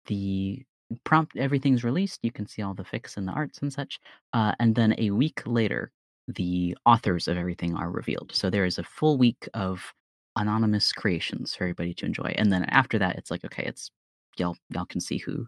the 0.07 0.63
prompt, 1.03 1.37
everything's 1.37 1.83
released. 1.83 2.19
You 2.23 2.31
can 2.31 2.47
see 2.47 2.61
all 2.61 2.73
the 2.73 2.83
fics 2.83 3.17
and 3.17 3.27
the 3.27 3.31
arts 3.31 3.59
and 3.59 3.71
such. 3.71 3.99
Uh, 4.33 4.53
and 4.59 4.75
then 4.75 4.95
a 4.97 5.11
week 5.11 5.41
later, 5.45 5.91
the 6.27 6.77
authors 6.85 7.27
of 7.27 7.37
everything 7.37 7.75
are 7.75 7.89
revealed. 7.89 8.31
So 8.33 8.49
there 8.49 8.65
is 8.65 8.77
a 8.77 8.83
full 8.83 9.17
week 9.17 9.47
of 9.53 9.93
anonymous 10.35 10.91
creations 10.91 11.53
for 11.53 11.65
everybody 11.65 11.93
to 11.95 12.05
enjoy. 12.05 12.33
And 12.37 12.51
then 12.51 12.63
after 12.65 12.97
that, 12.99 13.17
it's 13.17 13.29
like, 13.29 13.43
okay, 13.45 13.63
it's 13.63 13.91
y'all 14.37 14.57
y'all 14.69 14.85
can 14.85 15.01
see 15.01 15.17
who 15.17 15.47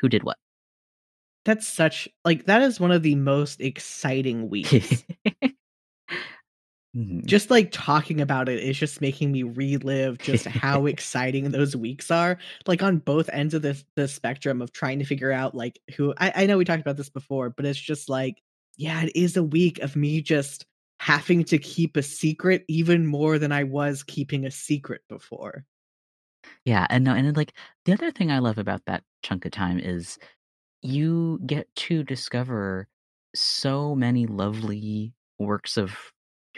who 0.00 0.08
did 0.08 0.22
what. 0.24 0.38
That's 1.44 1.66
such 1.66 2.08
like 2.24 2.46
that 2.46 2.62
is 2.62 2.80
one 2.80 2.92
of 2.92 3.02
the 3.02 3.14
most 3.14 3.60
exciting 3.60 4.48
weeks. 4.50 5.04
Mhm. 6.96 7.24
just 7.24 7.50
like 7.52 7.68
talking 7.70 8.20
about 8.20 8.48
it 8.48 8.58
is 8.58 8.76
just 8.76 9.00
making 9.00 9.30
me 9.30 9.44
relive 9.44 10.18
just 10.18 10.44
how 10.44 10.86
exciting 10.86 11.48
those 11.52 11.76
weeks 11.76 12.10
are 12.10 12.36
like 12.66 12.82
on 12.82 12.98
both 12.98 13.30
ends 13.32 13.54
of 13.54 13.62
the, 13.62 13.80
the 13.94 14.08
spectrum 14.08 14.60
of 14.60 14.72
trying 14.72 14.98
to 14.98 15.04
figure 15.04 15.30
out 15.30 15.54
like 15.54 15.78
who 15.96 16.12
I, 16.18 16.32
I 16.34 16.46
know 16.46 16.58
we 16.58 16.64
talked 16.64 16.80
about 16.80 16.96
this 16.96 17.08
before 17.08 17.48
but 17.48 17.64
it's 17.64 17.78
just 17.78 18.08
like 18.08 18.42
yeah 18.76 19.04
it 19.04 19.12
is 19.14 19.36
a 19.36 19.42
week 19.44 19.78
of 19.78 19.94
me 19.94 20.20
just 20.20 20.66
having 20.98 21.44
to 21.44 21.58
keep 21.58 21.96
a 21.96 22.02
secret 22.02 22.64
even 22.66 23.06
more 23.06 23.38
than 23.38 23.52
i 23.52 23.62
was 23.62 24.02
keeping 24.02 24.44
a 24.44 24.50
secret 24.50 25.02
before 25.08 25.64
Yeah, 26.64 26.86
and 26.90 27.04
no, 27.04 27.14
and 27.14 27.26
then, 27.26 27.34
like 27.34 27.54
the 27.84 27.92
other 27.92 28.10
thing 28.10 28.30
I 28.30 28.38
love 28.38 28.58
about 28.58 28.82
that 28.86 29.02
chunk 29.22 29.44
of 29.44 29.52
time 29.52 29.78
is 29.78 30.18
you 30.82 31.40
get 31.46 31.74
to 31.76 32.04
discover 32.04 32.88
so 33.34 33.94
many 33.96 34.26
lovely 34.26 35.14
works 35.38 35.76
of 35.78 35.96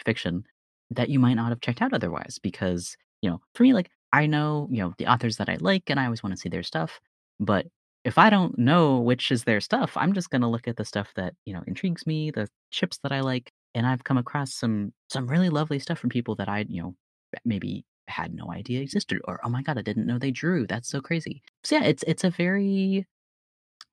fiction 0.05 0.45
that 0.91 1.11
you 1.11 1.19
might 1.21 1.35
not 1.35 1.51
have 1.51 1.61
checked 1.63 1.83
out 1.83 1.95
otherwise. 1.95 2.39
Because, 2.43 2.97
you 3.23 3.31
know, 3.31 3.41
for 3.55 3.65
me, 3.65 3.75
like 3.75 3.91
I 4.13 4.27
know, 4.27 4.69
you 4.73 4.79
know, 4.83 4.95
the 4.99 5.07
authors 5.09 5.37
that 5.39 5.49
I 5.51 5.57
like 5.61 5.91
and 5.91 6.01
I 6.01 6.05
always 6.07 6.23
want 6.23 6.35
to 6.35 6.41
see 6.41 6.49
their 6.51 6.63
stuff. 6.65 7.01
But 7.41 7.67
if 8.05 8.19
I 8.19 8.31
don't 8.31 8.59
know 8.59 9.01
which 9.01 9.33
is 9.33 9.45
their 9.45 9.61
stuff, 9.61 9.97
I'm 9.97 10.13
just 10.15 10.31
gonna 10.31 10.51
look 10.51 10.69
at 10.69 10.77
the 10.77 10.85
stuff 10.85 11.13
that, 11.17 11.35
you 11.47 11.55
know, 11.55 11.63
intrigues 11.67 12.07
me, 12.07 12.31
the 12.33 12.49
ships 12.71 12.99
that 13.05 13.13
I 13.13 13.21
like. 13.23 13.53
And 13.75 13.87
I've 13.87 14.05
come 14.05 14.19
across 14.19 14.55
some 14.55 14.93
some 15.11 15.27
really 15.29 15.51
lovely 15.51 15.79
stuff 15.81 15.99
from 16.01 16.11
people 16.11 16.37
that 16.37 16.49
I, 16.49 16.67
you 16.69 16.83
know, 16.83 16.97
maybe 17.45 17.85
had 18.13 18.35
no 18.35 18.53
idea 18.53 18.81
existed 18.81 19.19
or 19.25 19.41
oh 19.45 19.49
my 19.49 19.63
god 19.63 19.79
i 19.79 19.83
didn't 19.83 20.07
know 20.07 20.19
they 20.19 20.31
drew 20.31 20.67
that's 20.67 20.89
so 20.89 21.01
crazy 21.01 21.43
so 21.65 21.77
yeah 21.77 21.85
it's 21.85 22.05
it's 22.07 22.25
a 22.25 22.31
very 22.31 23.07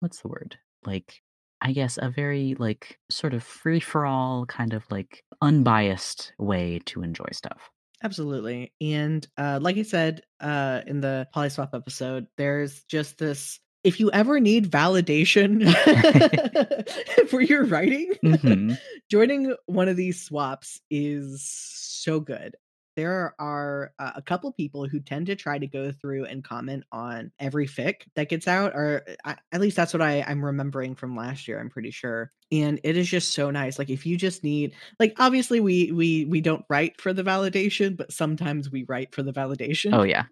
what's 0.01 0.21
the 0.21 0.27
word 0.27 0.57
like 0.85 1.21
i 1.61 1.71
guess 1.71 1.97
a 2.01 2.09
very 2.09 2.55
like 2.59 2.99
sort 3.09 3.33
of 3.33 3.43
free 3.43 3.79
for 3.79 4.05
all 4.05 4.45
kind 4.45 4.73
of 4.73 4.83
like 4.91 5.23
unbiased 5.41 6.33
way 6.37 6.79
to 6.85 7.01
enjoy 7.03 7.29
stuff 7.31 7.69
Absolutely. 8.01 8.71
And 8.79 9.27
uh, 9.37 9.59
like 9.61 9.75
I 9.75 9.81
said 9.81 10.21
uh, 10.39 10.79
in 10.87 11.01
the 11.01 11.27
Polyswap 11.35 11.71
episode, 11.73 12.27
there's 12.37 12.85
just 12.85 13.17
this 13.17 13.59
if 13.83 13.99
you 13.99 14.09
ever 14.11 14.39
need 14.39 14.71
validation 14.71 15.67
for 17.27 17.41
your 17.41 17.65
writing, 17.65 18.13
Mhm. 18.23 18.77
joining 19.11 19.53
one 19.65 19.89
of 19.89 19.97
these 19.97 20.21
swaps 20.21 20.79
is 20.89 21.43
so 21.43 22.21
good. 22.21 22.55
There 22.99 23.33
are 23.39 23.93
uh, 23.97 24.11
a 24.15 24.21
couple 24.21 24.51
people 24.51 24.87
who 24.87 24.99
tend 24.99 25.27
to 25.27 25.35
try 25.35 25.57
to 25.57 25.67
go 25.67 25.91
through 25.91 26.25
and 26.25 26.43
comment 26.43 26.83
on 26.91 27.31
every 27.39 27.65
fic 27.65 28.01
that 28.15 28.27
gets 28.27 28.45
out, 28.45 28.73
or 28.73 29.05
uh, 29.23 29.35
at 29.53 29.61
least 29.61 29.77
that's 29.77 29.93
what 29.93 30.01
I, 30.01 30.21
I'm 30.27 30.43
remembering 30.43 30.95
from 30.95 31.15
last 31.15 31.47
year. 31.47 31.61
I'm 31.61 31.69
pretty 31.69 31.91
sure, 31.91 32.31
and 32.51 32.79
it 32.83 32.97
is 32.97 33.07
just 33.07 33.33
so 33.33 33.51
nice. 33.51 33.79
Like 33.79 33.89
if 33.89 34.05
you 34.05 34.17
just 34.17 34.43
need, 34.43 34.73
like 34.99 35.15
obviously 35.17 35.61
we 35.61 35.93
we 35.93 36.25
we 36.25 36.41
don't 36.41 36.65
write 36.69 36.99
for 36.99 37.13
the 37.13 37.23
validation, 37.23 37.95
but 37.95 38.11
sometimes 38.11 38.69
we 38.69 38.83
write 38.83 39.15
for 39.15 39.23
the 39.23 39.31
validation 39.31 39.93
oh 39.93 40.03
yeah 40.03 40.25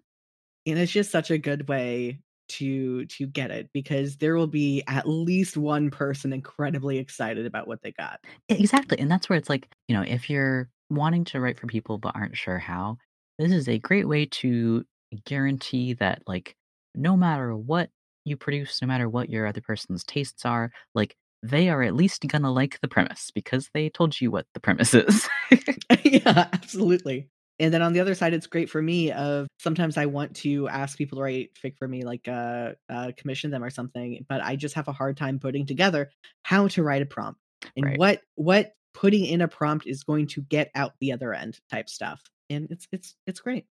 and 0.66 0.78
it's 0.78 0.92
just 0.92 1.10
such 1.10 1.30
a 1.30 1.38
good 1.38 1.68
way 1.68 2.20
to 2.48 3.04
to 3.06 3.26
get 3.26 3.50
it 3.50 3.70
because 3.72 4.16
there 4.16 4.34
will 4.34 4.46
be 4.46 4.82
at 4.86 5.08
least 5.08 5.56
one 5.56 5.90
person 5.90 6.32
incredibly 6.32 6.98
excited 6.98 7.46
about 7.46 7.66
what 7.68 7.82
they 7.82 7.92
got 7.92 8.20
Exactly. 8.48 8.98
And 8.98 9.10
that's 9.10 9.28
where 9.28 9.38
it's 9.38 9.50
like, 9.50 9.68
you 9.88 9.96
know, 9.96 10.02
if 10.02 10.30
you're 10.30 10.68
wanting 10.90 11.24
to 11.26 11.40
write 11.40 11.58
for 11.58 11.66
people 11.66 11.98
but 11.98 12.14
aren't 12.14 12.36
sure 12.36 12.58
how, 12.58 12.96
this 13.38 13.52
is 13.52 13.68
a 13.68 13.78
great 13.78 14.08
way 14.08 14.26
to 14.26 14.84
guarantee 15.24 15.94
that, 15.94 16.22
like, 16.26 16.56
no 16.94 17.16
matter 17.16 17.54
what 17.56 17.90
you 18.24 18.36
produce, 18.36 18.80
no 18.82 18.88
matter 18.88 19.08
what 19.08 19.30
your 19.30 19.46
other 19.46 19.60
person's 19.60 20.04
tastes 20.04 20.44
are, 20.44 20.70
like, 20.94 21.16
they 21.42 21.68
are 21.68 21.82
at 21.82 21.94
least 21.94 22.22
to 22.22 22.50
like 22.50 22.80
the 22.80 22.88
premise 22.88 23.30
because 23.32 23.70
they 23.72 23.88
told 23.88 24.20
you 24.20 24.30
what 24.30 24.46
the 24.54 24.60
premise 24.60 24.92
is. 24.92 25.28
yeah 26.04 26.48
absolutely 26.52 27.28
and 27.58 27.72
then 27.74 27.82
on 27.82 27.92
the 27.92 28.00
other 28.00 28.14
side 28.14 28.32
it's 28.34 28.46
great 28.46 28.70
for 28.70 28.82
me 28.82 29.10
of 29.12 29.46
sometimes 29.58 29.96
i 29.96 30.06
want 30.06 30.34
to 30.36 30.68
ask 30.68 30.96
people 30.98 31.16
to 31.18 31.22
write 31.22 31.50
fic 31.54 31.76
for 31.78 31.88
me 31.88 32.02
like 32.02 32.26
uh, 32.28 32.72
uh 32.88 33.12
commission 33.16 33.50
them 33.50 33.64
or 33.64 33.70
something 33.70 34.24
but 34.28 34.40
i 34.42 34.56
just 34.56 34.74
have 34.74 34.88
a 34.88 34.92
hard 34.92 35.16
time 35.16 35.38
putting 35.38 35.66
together 35.66 36.10
how 36.42 36.68
to 36.68 36.82
write 36.82 37.02
a 37.02 37.06
prompt 37.06 37.40
and 37.76 37.84
Right. 37.84 37.96
what 37.96 38.22
what 38.34 38.72
putting 38.94 39.24
in 39.24 39.40
a 39.40 39.48
prompt 39.48 39.86
is 39.86 40.02
going 40.04 40.26
to 40.26 40.42
get 40.42 40.70
out 40.74 40.92
the 41.00 41.12
other 41.12 41.32
end 41.34 41.58
type 41.70 41.88
stuff 41.88 42.22
and 42.50 42.68
it's 42.70 42.86
it's 42.92 43.16
it's 43.26 43.40
great 43.40 43.66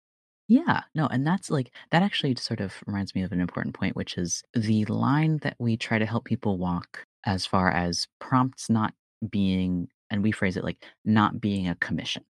Yeah, 0.48 0.82
no, 0.94 1.06
and 1.08 1.26
that's 1.26 1.50
like 1.50 1.72
that 1.90 2.02
actually 2.02 2.36
sort 2.36 2.60
of 2.60 2.74
reminds 2.86 3.14
me 3.14 3.22
of 3.22 3.32
an 3.32 3.40
important 3.40 3.74
point, 3.74 3.96
which 3.96 4.16
is 4.16 4.44
the 4.54 4.84
line 4.86 5.38
that 5.38 5.56
we 5.58 5.76
try 5.76 5.98
to 5.98 6.06
help 6.06 6.24
people 6.24 6.56
walk 6.58 7.04
as 7.24 7.44
far 7.44 7.70
as 7.70 8.06
prompts 8.20 8.70
not 8.70 8.94
being, 9.28 9.88
and 10.10 10.22
we 10.22 10.30
phrase 10.30 10.56
it 10.56 10.62
like 10.64 10.84
not 11.04 11.40
being 11.40 11.66
a 11.68 11.74
commission, 11.76 12.24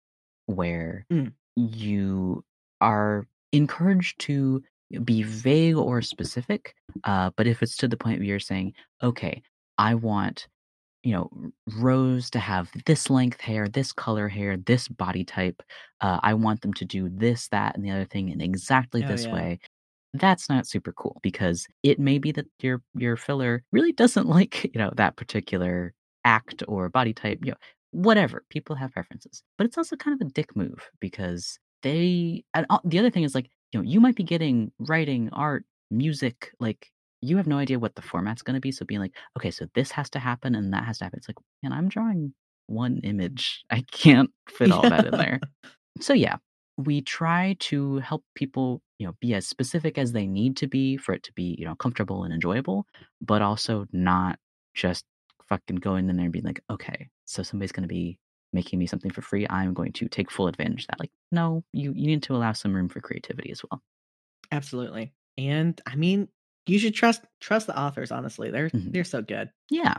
where 0.47 1.07
Mm. 1.11 1.33
You 1.57 2.45
are 2.81 3.27
encouraged 3.53 4.21
to 4.21 4.63
be 5.05 5.23
vague 5.23 5.77
or 5.77 6.03
specific. 6.03 6.75
Uh, 7.05 7.31
but 7.37 7.47
if 7.47 7.63
it's 7.63 7.77
to 7.79 7.89
the 7.89 7.97
point 7.97 8.19
where 8.19 8.27
you're 8.27 8.39
saying, 8.41 8.75
okay, 9.03 9.43
I 9.79 9.95
want 9.95 10.49
you 11.03 11.13
know 11.13 11.31
rose 11.79 12.31
to 12.31 12.39
have 12.39 12.71
this 12.87 13.11
length 13.11 13.41
hair 13.41 13.69
this 13.69 13.93
color 13.93 14.29
hair 14.29 14.57
this 14.57 14.89
body 14.89 15.25
type 15.25 15.63
uh, 16.01 16.19
i 16.23 16.35
want 16.35 16.61
them 16.63 16.73
to 16.75 16.85
do 16.85 17.09
this 17.09 17.49
that 17.49 17.75
and 17.77 17.85
the 17.85 17.91
other 17.91 18.05
thing 18.05 18.29
in 18.29 18.41
exactly 18.41 19.03
Oh, 19.03 19.07
this 19.09 19.31
yeah. 19.31 19.31
way 19.31 19.59
that's 20.15 20.49
not 20.49 20.67
super 20.67 20.93
cool 20.93 21.19
because 21.23 21.67
it 21.83 21.99
may 21.99 22.19
be 22.19 22.33
that 22.33 22.47
your 22.61 22.83
your 22.95 23.17
filler 23.17 23.65
really 23.73 23.93
doesn't 23.93 24.27
like 24.39 24.65
you 24.65 24.79
know 24.79 24.93
that 24.97 25.17
particular 25.17 25.95
act 26.25 26.63
or 26.69 26.89
body 26.89 27.13
type 27.13 27.39
you 27.45 27.53
know 27.53 27.57
whatever 27.93 28.45
people 28.51 28.77
have 28.77 28.93
preferences 28.93 29.43
but 29.57 29.67
it's 29.67 29.79
also 29.79 29.97
kind 29.97 30.21
of 30.21 30.27
a 30.27 30.31
dick 30.31 30.55
move 30.57 30.91
because 31.01 31.59
they 31.83 32.45
and 32.55 32.67
the 32.85 32.99
other 32.99 33.11
thing 33.11 33.23
is 33.23 33.35
like 33.35 33.49
you 33.73 33.81
know 33.81 33.85
you 33.85 34.01
might 34.01 34.17
be 34.17 34.25
getting 34.25 34.73
writing 34.79 35.29
art 35.33 35.65
music 35.91 36.51
like 36.59 36.91
you 37.21 37.37
have 37.37 37.47
no 37.47 37.59
idea 37.59 37.79
what 37.79 37.95
the 37.95 38.03
format's 38.03 38.43
going 38.43 38.55
to 38.55 38.61
be 38.61 38.73
so 38.73 38.85
being 38.85 39.01
like 39.01 39.15
okay 39.39 39.51
so 39.51 39.67
this 39.75 39.91
has 39.91 40.11
to 40.11 40.19
happen 40.19 40.55
and 40.55 40.73
that 40.73 40.85
has 40.85 40.99
to 40.99 41.05
happen 41.05 41.19
it's 41.19 41.29
like 41.29 41.37
and 41.63 41.75
i'm 41.75 41.89
drawing 41.89 42.35
one 42.67 43.01
image. 43.05 43.65
I 43.71 43.85
can't 43.93 44.31
fit 44.49 44.73
all 44.73 44.83
that 44.83 45.07
in 45.07 45.13
there. 45.13 45.41
So 46.01 46.15
yeah 46.15 46.37
we 46.79 47.03
try 47.03 47.55
to 47.61 47.99
help 47.99 48.25
people 48.35 48.81
you 48.99 49.07
know 49.07 49.13
be 49.21 49.35
as 49.35 49.47
specific 49.47 49.99
as 49.99 50.13
they 50.13 50.27
need 50.27 50.57
to 50.57 50.67
be 50.67 50.97
for 50.97 51.13
it 51.13 51.23
to 51.23 51.33
be 51.35 51.55
you 51.59 51.67
know 51.67 51.75
comfortable 51.75 52.25
and 52.25 52.33
enjoyable 52.33 52.87
but 53.21 53.43
also 53.43 53.85
not 53.93 54.39
just 54.73 55.05
fucking 55.51 55.77
going 55.77 56.09
in 56.09 56.17
there 56.17 56.25
and 56.25 56.33
being 56.33 56.47
like 56.47 56.63
okay 56.71 57.11
so 57.25 57.43
somebody's 57.43 57.73
going 57.73 57.83
to 57.83 57.89
be 57.89 58.19
making 58.53 58.79
me 58.79 58.87
something 58.87 59.11
for 59.11 59.23
free 59.23 59.47
i'm 59.51 59.73
going 59.75 59.93
to 59.93 60.09
take 60.09 60.31
full 60.31 60.47
advantage 60.49 60.83
of 60.83 60.89
that 60.89 61.01
like 61.01 61.11
no 61.33 61.65
you 61.73 61.93
you 61.95 62.07
need 62.07 62.23
to 62.23 62.35
allow 62.37 62.53
some 62.53 62.75
room 62.75 62.89
for 62.89 63.01
creativity 63.01 63.51
as 63.51 63.63
well 63.71 63.83
Absolutely. 64.51 65.13
And 65.39 65.81
I 65.87 65.97
mean, 65.97 66.29
you 66.67 66.79
should 66.79 66.95
trust 66.95 67.23
trust 67.41 67.67
the 67.67 67.79
authors, 67.79 68.13
honestly. 68.13 68.51
They're 68.51 68.71
Mhm. 68.71 68.93
they're 68.93 69.05
so 69.05 69.23
good. 69.23 69.51
yeah 69.71 69.99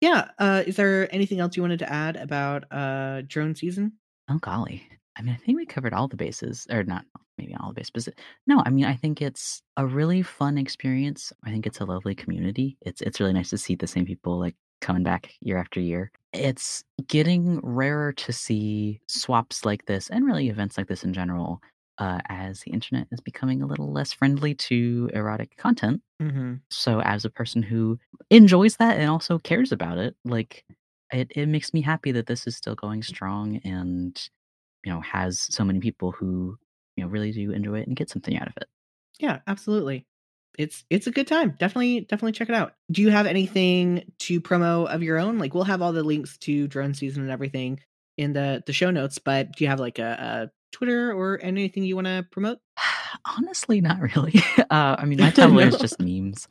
Yeah. 0.00 0.30
Uh 0.38 0.62
is 0.66 0.76
there 0.76 1.12
anything 1.14 1.40
else 1.40 1.56
you 1.56 1.62
wanted 1.62 1.78
to 1.80 1.90
add 1.92 2.16
about 2.16 2.64
uh 2.70 3.22
drone 3.22 3.54
season? 3.54 3.94
Oh 4.28 4.38
golly. 4.38 4.86
I 5.16 5.22
mean, 5.22 5.34
I 5.34 5.36
think 5.36 5.56
we 5.56 5.66
covered 5.66 5.94
all 5.94 6.08
the 6.08 6.16
bases, 6.16 6.66
or 6.70 6.82
not 6.82 7.04
maybe 7.38 7.54
all 7.54 7.68
the 7.68 7.74
bases, 7.74 8.04
but 8.06 8.14
no, 8.46 8.62
I 8.66 8.70
mean, 8.70 8.84
I 8.84 8.94
think 8.96 9.22
it's 9.22 9.62
a 9.76 9.86
really 9.86 10.22
fun 10.22 10.58
experience. 10.58 11.32
I 11.44 11.50
think 11.50 11.66
it's 11.66 11.80
a 11.80 11.84
lovely 11.84 12.14
community. 12.14 12.76
It's 12.82 13.00
it's 13.00 13.20
really 13.20 13.32
nice 13.32 13.50
to 13.50 13.58
see 13.58 13.76
the 13.76 13.86
same 13.86 14.04
people 14.06 14.38
like 14.38 14.56
coming 14.80 15.02
back 15.04 15.34
year 15.40 15.56
after 15.58 15.80
year. 15.80 16.10
It's 16.34 16.84
getting 17.06 17.60
rarer 17.62 18.12
to 18.12 18.32
see 18.32 19.00
swaps 19.06 19.64
like 19.64 19.86
this 19.86 20.10
and 20.10 20.26
really 20.26 20.48
events 20.48 20.76
like 20.76 20.88
this 20.88 21.04
in 21.04 21.12
general 21.12 21.60
uh, 21.98 22.20
as 22.28 22.60
the 22.60 22.72
internet 22.72 23.06
is 23.12 23.20
becoming 23.20 23.62
a 23.62 23.66
little 23.66 23.92
less 23.92 24.12
friendly 24.12 24.54
to 24.54 25.10
erotic 25.14 25.56
content. 25.56 26.02
Mm-hmm. 26.20 26.54
So, 26.70 27.00
as 27.00 27.24
a 27.24 27.30
person 27.30 27.62
who 27.62 27.98
enjoys 28.30 28.76
that 28.76 28.98
and 28.98 29.10
also 29.10 29.38
cares 29.38 29.72
about 29.72 29.98
it, 29.98 30.16
like 30.24 30.64
it, 31.12 31.30
it 31.34 31.46
makes 31.46 31.72
me 31.72 31.82
happy 31.82 32.12
that 32.12 32.26
this 32.26 32.46
is 32.46 32.56
still 32.56 32.74
going 32.74 33.02
strong 33.02 33.60
and 33.64 34.20
you 34.84 34.92
know 34.92 35.00
has 35.00 35.40
so 35.40 35.64
many 35.64 35.80
people 35.80 36.12
who 36.12 36.56
you 36.96 37.04
know 37.04 37.10
really 37.10 37.32
do 37.32 37.52
enjoy 37.52 37.80
it 37.80 37.86
and 37.86 37.96
get 37.96 38.10
something 38.10 38.36
out 38.36 38.48
of 38.48 38.54
it. 38.56 38.68
Yeah, 39.18 39.40
absolutely. 39.46 40.06
It's 40.58 40.84
it's 40.90 41.06
a 41.06 41.10
good 41.10 41.26
time. 41.26 41.56
Definitely 41.58 42.02
definitely 42.02 42.32
check 42.32 42.48
it 42.48 42.54
out. 42.54 42.74
Do 42.90 43.02
you 43.02 43.10
have 43.10 43.26
anything 43.26 44.12
to 44.20 44.40
promo 44.40 44.86
of 44.86 45.02
your 45.02 45.18
own? 45.18 45.38
Like 45.38 45.54
we'll 45.54 45.64
have 45.64 45.82
all 45.82 45.92
the 45.92 46.02
links 46.02 46.38
to 46.38 46.68
drone 46.68 46.94
season 46.94 47.22
and 47.22 47.30
everything 47.30 47.80
in 48.16 48.32
the 48.32 48.62
the 48.66 48.72
show 48.72 48.90
notes, 48.90 49.18
but 49.18 49.52
do 49.52 49.64
you 49.64 49.70
have 49.70 49.80
like 49.80 49.98
a, 49.98 50.50
a 50.50 50.50
Twitter 50.72 51.12
or 51.12 51.38
anything 51.42 51.84
you 51.84 51.94
want 51.94 52.06
to 52.06 52.26
promote? 52.30 52.58
Honestly, 53.36 53.80
not 53.80 54.00
really. 54.00 54.34
Uh, 54.70 54.96
I 54.98 55.04
mean, 55.04 55.20
my 55.20 55.30
Tumblr 55.30 55.52
no. 55.54 55.60
is 55.60 55.76
just 55.76 56.00
memes. 56.00 56.48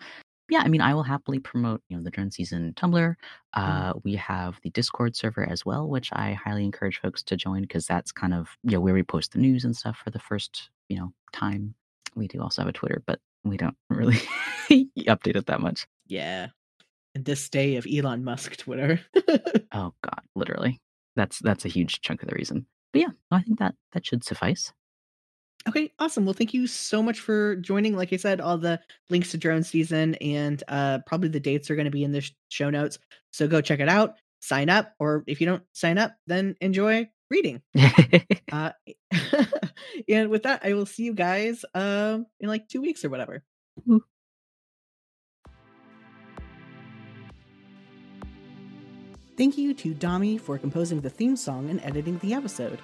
Yeah, 0.50 0.62
I 0.64 0.70
mean, 0.70 0.82
I 0.82 0.94
will 0.94 1.04
happily 1.04 1.40
promote, 1.40 1.82
you 1.90 1.98
know, 1.98 2.04
the 2.04 2.12
drone 2.12 2.32
season 2.32 2.74
Tumblr. 2.78 3.16
Uh, 3.54 3.94
mm. 3.94 4.02
We 4.04 4.16
have 4.16 4.60
the 4.62 4.70
Discord 4.70 5.16
server 5.16 5.44
as 5.50 5.66
well, 5.66 5.90
which 5.90 6.10
I 6.14 6.34
highly 6.34 6.64
encourage 6.64 7.02
folks 7.02 7.24
to 7.24 7.36
join 7.36 7.64
because 7.64 7.86
that's 7.86 8.12
kind 8.14 8.34
of 8.34 8.56
you 8.64 8.72
know 8.72 8.80
where 8.80 8.94
we 8.94 9.04
post 9.04 9.34
the 9.34 9.40
news 9.40 9.66
and 9.66 9.76
stuff 9.76 9.98
for 10.02 10.10
the 10.10 10.20
first 10.20 10.70
you 10.88 10.98
know 10.98 11.12
time. 11.34 11.76
We 12.16 12.28
do 12.28 12.42
also 12.42 12.62
have 12.62 12.70
a 12.70 12.74
Twitter, 12.74 13.02
but 13.06 13.20
we 13.44 13.58
don't 13.58 13.76
really 13.90 14.16
update 14.72 15.36
it 15.36 15.46
that 15.48 15.62
much. 15.62 15.88
Yeah. 16.08 16.48
In 17.16 17.24
this 17.24 17.50
day 17.50 17.76
of 17.76 17.86
Elon 17.92 18.24
Musk 18.24 18.58
Twitter. 18.58 19.00
oh 19.72 19.94
god, 20.02 20.22
literally. 20.36 20.80
That's 21.16 21.40
that's 21.40 21.66
a 21.66 21.70
huge 21.70 22.02
chunk 22.02 22.24
of 22.24 22.30
the 22.30 22.36
reason. 22.36 22.66
But 22.92 23.02
yeah, 23.02 23.10
I 23.32 23.42
think 23.42 23.60
that 23.60 23.76
that 23.94 24.06
should 24.06 24.24
suffice. 24.24 24.74
Okay, 25.68 25.94
awesome. 25.98 26.26
Well, 26.26 26.34
thank 26.34 26.54
you 26.54 26.68
so 26.68 27.02
much 27.02 27.22
for 27.22 27.56
joining. 27.58 27.96
Like 27.96 28.12
I 28.12 28.18
said, 28.18 28.42
all 28.42 28.58
the 28.58 28.82
links 29.10 29.32
to 29.32 29.38
drone 29.38 29.64
season 29.64 30.16
and 30.16 30.62
uh, 30.68 31.00
probably 31.06 31.30
the 31.30 31.40
dates 31.40 31.70
are 31.70 31.76
going 31.76 31.86
to 31.86 31.92
be 31.92 32.04
in 32.04 32.12
the 32.12 32.22
sh- 32.22 32.34
show 32.50 32.70
notes. 32.70 33.00
So 33.32 33.48
go 33.48 33.62
check 33.62 33.80
it 33.80 33.88
out, 33.88 34.16
sign 34.42 34.70
up, 34.70 34.94
or 35.00 35.24
if 35.26 35.40
you 35.40 35.48
don't 35.48 35.64
sign 35.72 35.98
up, 35.98 36.16
then 36.28 36.56
enjoy 36.60 37.10
reading. 37.34 37.62
uh, 38.52 38.72
and 40.08 40.30
with 40.30 40.44
that, 40.44 40.62
I 40.64 40.74
will 40.74 40.86
see 40.86 41.04
you 41.04 41.14
guys 41.14 41.66
uh, 41.74 42.20
in 42.40 42.48
like 42.48 42.68
two 42.68 42.82
weeks 42.82 43.04
or 43.04 43.10
whatever. 43.10 43.44
Thank 49.36 49.58
you 49.58 49.74
to 49.74 49.96
Domi 49.96 50.38
for 50.38 50.60
composing 50.60 51.02
the 51.02 51.10
theme 51.10 51.36
song 51.36 51.72
and 51.72 51.84
editing 51.84 52.20
the 52.20 52.36
episode. 52.36 52.80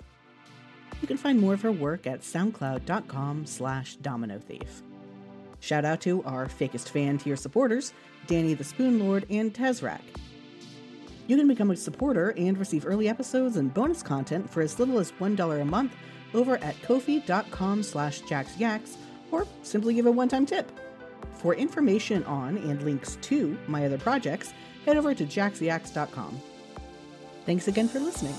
You 1.00 1.08
can 1.08 1.18
find 1.18 1.40
more 1.40 1.54
of 1.54 1.62
her 1.62 1.72
work 1.72 2.08
at 2.08 2.22
soundcloud.com 2.22 3.46
slash 3.46 3.96
domino 3.98 4.40
thief. 4.40 4.82
Shout 5.60 5.86
out 5.86 6.02
to 6.02 6.24
our 6.24 6.48
fakest 6.48 6.90
fan 6.90 7.20
tier 7.20 7.36
supporters, 7.36 7.94
Danny 8.26 8.56
the 8.56 8.64
Spoon 8.64 9.00
Lord 9.00 9.28
and 9.30 9.54
Tezrak. 9.54 10.02
You 11.30 11.38
can 11.38 11.48
become 11.48 11.70
a 11.70 11.76
supporter 11.76 12.34
and 12.38 12.58
receive 12.58 12.88
early 12.88 13.08
episodes 13.08 13.58
and 13.58 13.72
bonus 13.72 14.02
content 14.02 14.50
for 14.50 14.64
as 14.64 14.80
little 14.80 14.98
as 14.98 15.12
$1 15.12 15.62
a 15.62 15.64
month 15.64 15.96
over 16.34 16.56
at 16.64 16.76
kofi.com 16.82 17.84
slash 17.84 18.24
jaxyaks 18.24 18.96
or 19.30 19.46
simply 19.62 19.94
give 19.94 20.08
a 20.08 20.12
one-time 20.12 20.48
tip. 20.48 20.72
For 21.34 21.54
information 21.54 22.24
on 22.24 22.58
and 22.58 22.82
links 22.82 23.20
to 23.22 23.56
my 23.68 23.86
other 23.86 24.00
projects, 24.00 24.56
head 24.88 24.98
over 24.98 25.14
to 25.14 25.24
jaxyaks.com. 25.24 26.42
Thanks 27.46 27.68
again 27.68 27.88
for 27.88 28.00
listening. 28.00 28.34